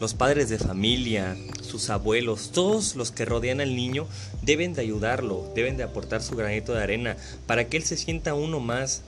los 0.00 0.14
padres 0.14 0.48
de 0.48 0.58
familia, 0.58 1.36
sus 1.62 1.90
abuelos, 1.90 2.50
todos 2.52 2.96
los 2.96 3.10
que 3.10 3.26
rodean 3.26 3.60
al 3.60 3.76
niño 3.76 4.06
deben 4.40 4.72
de 4.72 4.80
ayudarlo, 4.80 5.52
deben 5.54 5.76
de 5.76 5.82
aportar 5.82 6.22
su 6.22 6.34
granito 6.36 6.72
de 6.72 6.82
arena 6.82 7.16
para 7.46 7.68
que 7.68 7.76
él 7.76 7.84
se 7.84 7.98
sienta 7.98 8.32
uno 8.32 8.60
más, 8.60 9.02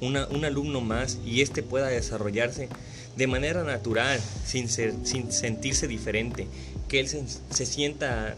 un 0.00 0.16
alumno 0.16 0.80
más 0.80 1.18
y 1.24 1.42
éste 1.42 1.62
pueda 1.62 1.86
desarrollarse 1.86 2.68
de 3.16 3.26
manera 3.28 3.62
natural, 3.62 4.20
sin, 4.44 4.68
sin 4.68 5.30
sentirse 5.30 5.86
diferente, 5.86 6.48
que 6.88 6.98
él 6.98 7.08
se, 7.08 7.66
sienta 7.66 8.34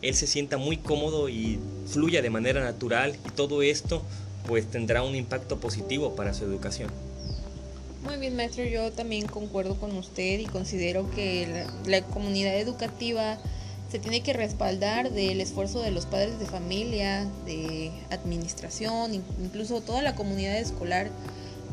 él 0.00 0.14
se 0.14 0.26
sienta 0.26 0.56
muy 0.56 0.78
cómodo 0.78 1.28
y 1.28 1.58
fluya 1.86 2.22
de 2.22 2.30
manera 2.30 2.62
natural 2.62 3.16
y 3.26 3.30
todo 3.30 3.62
esto 3.62 4.02
pues 4.46 4.66
tendrá 4.70 5.02
un 5.02 5.14
impacto 5.14 5.58
positivo 5.58 6.14
para 6.14 6.32
su 6.32 6.44
educación. 6.44 6.90
Muy 8.06 8.18
bien, 8.18 8.36
maestro, 8.36 8.62
yo 8.62 8.92
también 8.92 9.26
concuerdo 9.26 9.80
con 9.80 9.96
usted 9.96 10.38
y 10.38 10.44
considero 10.44 11.10
que 11.10 11.66
la, 11.86 12.02
comunidad 12.02 12.56
educativa 12.56 13.36
se 13.90 13.98
tiene 13.98 14.20
que 14.22 14.32
respaldar 14.32 15.10
del 15.10 15.40
esfuerzo 15.40 15.82
de 15.82 15.90
los 15.90 16.06
padres 16.06 16.38
de 16.38 16.46
familia, 16.46 17.26
de 17.46 17.90
administración, 18.10 19.12
incluso 19.42 19.80
toda 19.80 20.02
la 20.02 20.14
comunidad 20.14 20.56
escolar, 20.56 21.08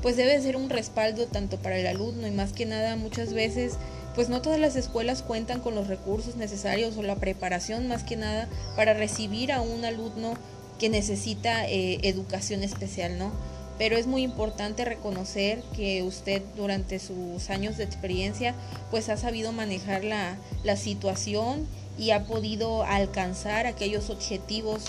pues 0.01 0.17
debe 0.17 0.41
ser 0.41 0.55
un 0.55 0.71
respaldo 0.71 1.27
tanto 1.27 1.57
para 1.57 1.77
el 1.77 1.85
alumno 1.85 2.25
y 2.25 2.31
más 2.31 2.51
que 2.51 2.65
nada 2.65 2.95
muchas 2.95 3.31
veces 3.33 3.73
pues 4.15 4.29
no 4.29 4.41
todas 4.41 4.59
las 4.59 4.75
escuelas 4.75 5.21
cuentan 5.21 5.59
con 5.59 5.75
los 5.75 5.87
recursos 5.87 6.35
necesarios 6.35 6.97
o 6.97 7.03
la 7.03 7.15
preparación 7.15 7.87
más 7.87 8.03
que 8.03 8.15
nada 8.15 8.49
para 8.75 8.95
recibir 8.95 9.51
a 9.51 9.61
un 9.61 9.85
alumno 9.85 10.33
que 10.79 10.89
necesita 10.89 11.67
eh, 11.69 11.99
educación 12.01 12.63
especial, 12.63 13.19
¿no? 13.19 13.31
Pero 13.77 13.97
es 13.97 14.07
muy 14.07 14.23
importante 14.23 14.85
reconocer 14.85 15.63
que 15.75 16.03
usted 16.03 16.41
durante 16.55 16.99
sus 16.99 17.49
años 17.49 17.77
de 17.77 17.83
experiencia 17.83 18.53
pues 18.91 19.09
ha 19.09 19.17
sabido 19.17 19.51
manejar 19.51 20.03
la, 20.03 20.37
situación 20.75 21.67
y 21.97 22.11
ha 22.11 22.25
podido 22.25 22.83
alcanzar 22.83 23.67
aquellos 23.67 24.09
objetivos 24.09 24.85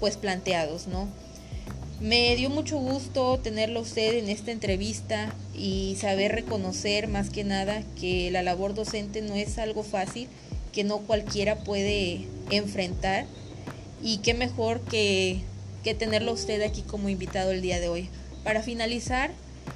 pues 0.00 0.16
planteados, 0.16 0.86
¿no? 0.86 1.08
Me 2.00 2.36
dio 2.36 2.48
mucho 2.48 2.78
gusto 2.78 3.38
tenerlo 3.38 3.80
usted 3.80 4.14
en 4.14 4.28
esta 4.28 4.52
entrevista 4.52 5.34
y 5.54 5.96
saber 6.00 6.32
reconocer 6.32 7.08
más 7.08 7.28
que 7.30 7.42
nada 7.42 7.82
que 8.00 8.30
la 8.30 8.42
labor 8.42 8.74
docente 8.74 9.20
no 9.20 9.34
es 9.34 9.58
algo 9.58 9.82
fácil, 9.82 10.28
que 10.72 10.84
no 10.84 10.98
cualquiera 10.98 11.56
puede 11.64 12.26
enfrentar 12.50 13.26
y 14.02 14.18
qué 14.18 14.34
mejor 14.34 14.80
que, 14.82 15.40
que 15.84 15.94
tenerlo 15.94 16.32
usted 16.32 16.62
aquí 16.62 16.82
como 16.82 17.08
invitado 17.08 17.52
el 17.52 17.62
día 17.62 17.80
de 17.80 17.88
hoy. 17.88 18.08
Para 18.44 18.62
finalizar, 18.62 19.30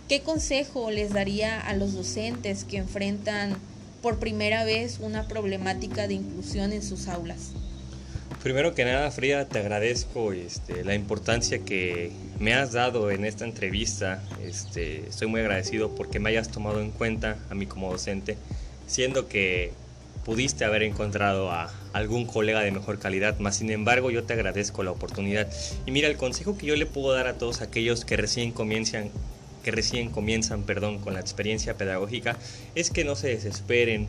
¿qué 0.08 0.22
consejo 0.22 0.90
les 0.90 1.12
daría 1.12 1.60
a 1.60 1.74
los 1.74 1.94
docentes 1.94 2.64
que 2.64 2.78
enfrentan 2.78 3.56
por 4.02 4.18
primera 4.18 4.64
vez 4.64 4.98
una 5.00 5.28
problemática 5.28 6.08
de 6.08 6.14
inclusión 6.14 6.72
en 6.72 6.82
sus 6.82 7.08
aulas? 7.08 7.52
Primero 8.42 8.74
que 8.74 8.84
nada, 8.84 9.08
Frida, 9.12 9.48
te 9.48 9.60
agradezco 9.60 10.32
este, 10.32 10.84
la 10.84 10.96
importancia 10.96 11.60
que 11.60 12.10
me 12.40 12.54
has 12.54 12.72
dado 12.72 13.12
en 13.12 13.24
esta 13.24 13.44
entrevista. 13.44 14.20
Este, 14.44 15.06
estoy 15.08 15.28
muy 15.28 15.40
agradecido 15.40 15.94
porque 15.94 16.18
me 16.18 16.30
hayas 16.30 16.50
tomado 16.50 16.80
en 16.80 16.90
cuenta 16.90 17.38
a 17.50 17.54
mí 17.54 17.66
como 17.66 17.92
docente, 17.92 18.36
siendo 18.88 19.28
que 19.28 19.72
pudiste 20.24 20.64
haber 20.64 20.82
encontrado 20.82 21.50
a 21.50 21.72
algún 21.92 22.26
colega 22.26 22.60
de 22.60 22.70
mejor 22.70 22.98
calidad, 22.98 23.38
más 23.38 23.56
sin 23.56 23.70
embargo 23.70 24.10
yo 24.10 24.24
te 24.24 24.32
agradezco 24.32 24.82
la 24.82 24.90
oportunidad. 24.90 25.48
Y 25.86 25.90
mira, 25.90 26.08
el 26.08 26.16
consejo 26.16 26.56
que 26.56 26.66
yo 26.66 26.76
le 26.76 26.86
puedo 26.86 27.12
dar 27.12 27.26
a 27.26 27.34
todos 27.34 27.60
aquellos 27.60 28.04
que 28.04 28.16
recién 28.16 28.52
comienzan 28.52 29.10
que 29.62 29.70
recién 29.70 30.10
comienzan, 30.10 30.64
perdón, 30.64 30.98
con 30.98 31.14
la 31.14 31.20
experiencia 31.20 31.76
pedagógica, 31.76 32.36
es 32.74 32.90
que 32.90 33.04
no 33.04 33.14
se 33.14 33.28
desesperen, 33.28 34.08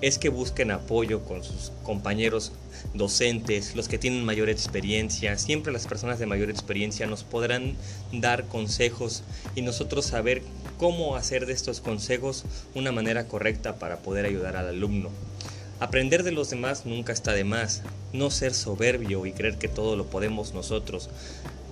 es 0.00 0.18
que 0.18 0.28
busquen 0.28 0.70
apoyo 0.70 1.22
con 1.24 1.42
sus 1.42 1.72
compañeros 1.82 2.52
docentes, 2.94 3.74
los 3.74 3.88
que 3.88 3.98
tienen 3.98 4.24
mayor 4.24 4.50
experiencia. 4.50 5.38
Siempre 5.38 5.72
las 5.72 5.86
personas 5.86 6.18
de 6.18 6.26
mayor 6.26 6.50
experiencia 6.50 7.06
nos 7.06 7.24
podrán 7.24 7.76
dar 8.12 8.46
consejos 8.46 9.22
y 9.54 9.62
nosotros 9.62 10.06
saber 10.06 10.42
cómo 10.78 11.16
hacer 11.16 11.46
de 11.46 11.54
estos 11.54 11.80
consejos 11.80 12.44
una 12.74 12.92
manera 12.92 13.26
correcta 13.26 13.76
para 13.76 13.98
poder 13.98 14.26
ayudar 14.26 14.56
al 14.56 14.68
alumno. 14.68 15.10
Aprender 15.80 16.22
de 16.22 16.32
los 16.32 16.50
demás 16.50 16.86
nunca 16.86 17.12
está 17.12 17.32
de 17.32 17.44
más, 17.44 17.82
no 18.12 18.30
ser 18.30 18.54
soberbio 18.54 19.26
y 19.26 19.32
creer 19.32 19.58
que 19.58 19.68
todo 19.68 19.96
lo 19.96 20.06
podemos 20.06 20.54
nosotros. 20.54 21.10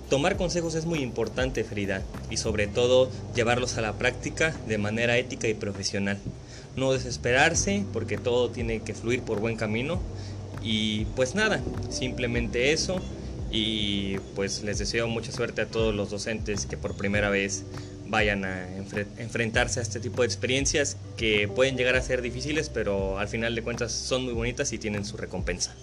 Tomar 0.09 0.37
consejos 0.37 0.75
es 0.75 0.85
muy 0.85 0.99
importante, 0.99 1.63
Frida, 1.63 2.03
y 2.29 2.37
sobre 2.37 2.67
todo 2.67 3.09
llevarlos 3.33 3.77
a 3.77 3.81
la 3.81 3.93
práctica 3.93 4.55
de 4.67 4.77
manera 4.77 5.17
ética 5.17 5.47
y 5.47 5.55
profesional. 5.55 6.19
No 6.75 6.91
desesperarse 6.93 7.85
porque 7.93 8.17
todo 8.17 8.49
tiene 8.49 8.81
que 8.81 8.93
fluir 8.93 9.21
por 9.21 9.39
buen 9.39 9.55
camino. 9.55 9.99
Y 10.61 11.05
pues 11.15 11.35
nada, 11.35 11.61
simplemente 11.89 12.71
eso. 12.71 12.99
Y 13.51 14.17
pues 14.35 14.63
les 14.63 14.79
deseo 14.79 15.07
mucha 15.07 15.31
suerte 15.31 15.61
a 15.61 15.67
todos 15.67 15.93
los 15.93 16.09
docentes 16.09 16.65
que 16.65 16.77
por 16.77 16.95
primera 16.95 17.29
vez 17.29 17.63
vayan 18.07 18.45
a 18.45 18.67
enfrentarse 19.17 19.79
a 19.79 19.83
este 19.83 19.99
tipo 19.99 20.21
de 20.21 20.27
experiencias 20.27 20.97
que 21.17 21.47
pueden 21.47 21.77
llegar 21.77 21.95
a 21.95 22.01
ser 22.01 22.21
difíciles, 22.21 22.69
pero 22.69 23.17
al 23.19 23.27
final 23.27 23.55
de 23.55 23.63
cuentas 23.63 23.91
son 23.91 24.25
muy 24.25 24.33
bonitas 24.33 24.71
y 24.73 24.77
tienen 24.77 25.05
su 25.05 25.17
recompensa. 25.17 25.75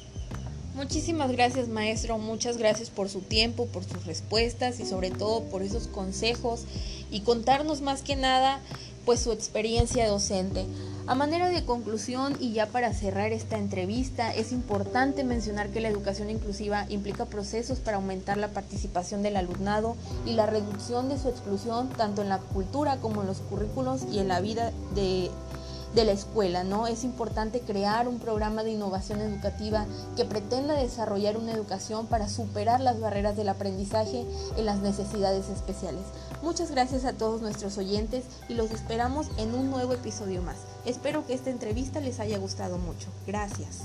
Muchísimas 0.75 1.31
gracias 1.31 1.69
maestro, 1.69 2.17
muchas 2.19 2.57
gracias 2.57 2.89
por 2.89 3.11
su 3.11 3.21
tiempo, 3.21 3.67
por 3.67 3.85
sus 3.85 4.07
respuestas 4.07 4.81
y 4.81 4.87
sobre 4.87 5.11
todo 5.11 5.45
por 5.45 5.63
esos 5.63 5.87
consejos 5.87 6.65
y 7.11 7.21
contarnos 7.21 7.83
más 7.83 8.01
que 8.01 8.17
nada 8.17 8.61
pues 9.05 9.21
su 9.21 9.33
experiencia 9.33 10.09
docente. 10.09 10.67
A 11.07 11.17
manera 11.17 11.49
de 11.49 11.65
conclusión 11.65 12.37
y 12.39 12.53
ya 12.53 12.67
para 12.67 12.95
cerrar 12.95 13.33
esta 13.33 13.59
entrevista, 13.59 14.33
es 14.33 14.53
importante 14.53 15.25
mencionar 15.25 15.71
que 15.71 15.81
la 15.81 15.89
educación 15.89 16.31
inclusiva 16.31 16.87
implica 16.91 17.27
procesos 17.27 17.81
para 17.81 17.97
aumentar 17.97 18.37
la 18.37 18.49
participación 18.49 19.23
del 19.23 19.37
alumnado 19.37 19.97
y 20.25 20.35
la 20.35 20.47
reducción 20.47 21.09
de 21.09 21.19
su 21.19 21.29
exclusión 21.29 21.89
tanto 21.91 22.23
en 22.23 22.29
la 22.29 22.39
cultura 22.39 22.99
como 22.99 23.23
en 23.23 23.27
los 23.27 23.39
currículos 23.39 24.03
y 24.13 24.21
en 24.21 24.29
la 24.29 24.41
vida 24.41 24.73
de 24.95 25.31
de 25.95 26.05
la 26.05 26.13
escuela, 26.13 26.65
¿no? 26.65 26.87
Es 26.87 27.05
importante 27.05 27.61
crear 27.61 28.09
un 28.09 28.19
programa 28.19 28.63
de 28.63 28.73
innovación 28.73 29.21
educativa 29.21 29.87
que 30.17 30.25
pretenda 30.25 30.75
desarrollar 30.75 31.37
una 31.37 31.53
educación 31.53 32.07
para 32.07 32.29
superar 32.29 32.81
las 32.81 33.01
barreras 33.01 33.37
del 33.37 33.49
aprendizaje 33.49 34.25
en 34.57 34.65
las 34.65 34.79
necesidades 34.79 35.49
especiales. 35.51 36.03
Muchas 36.43 36.73
gracias 36.73 37.05
a 37.05 37.13
todos 37.13 37.41
nuestros 37.41 37.79
oyentes 37.79 38.25
y 38.49 38.55
los 38.55 38.73
esperamos 38.73 39.29
en 39.39 39.55
un 39.55 39.71
nuevo 39.71 39.93
episodio 39.93 40.43
más. 40.43 40.57
Espero 40.85 41.25
que 41.25 41.35
esta 41.35 41.51
entrevista 41.51 42.01
les 42.01 42.19
haya 42.19 42.39
gustado 42.39 42.79
mucho. 42.79 43.09
Gracias. 43.27 43.83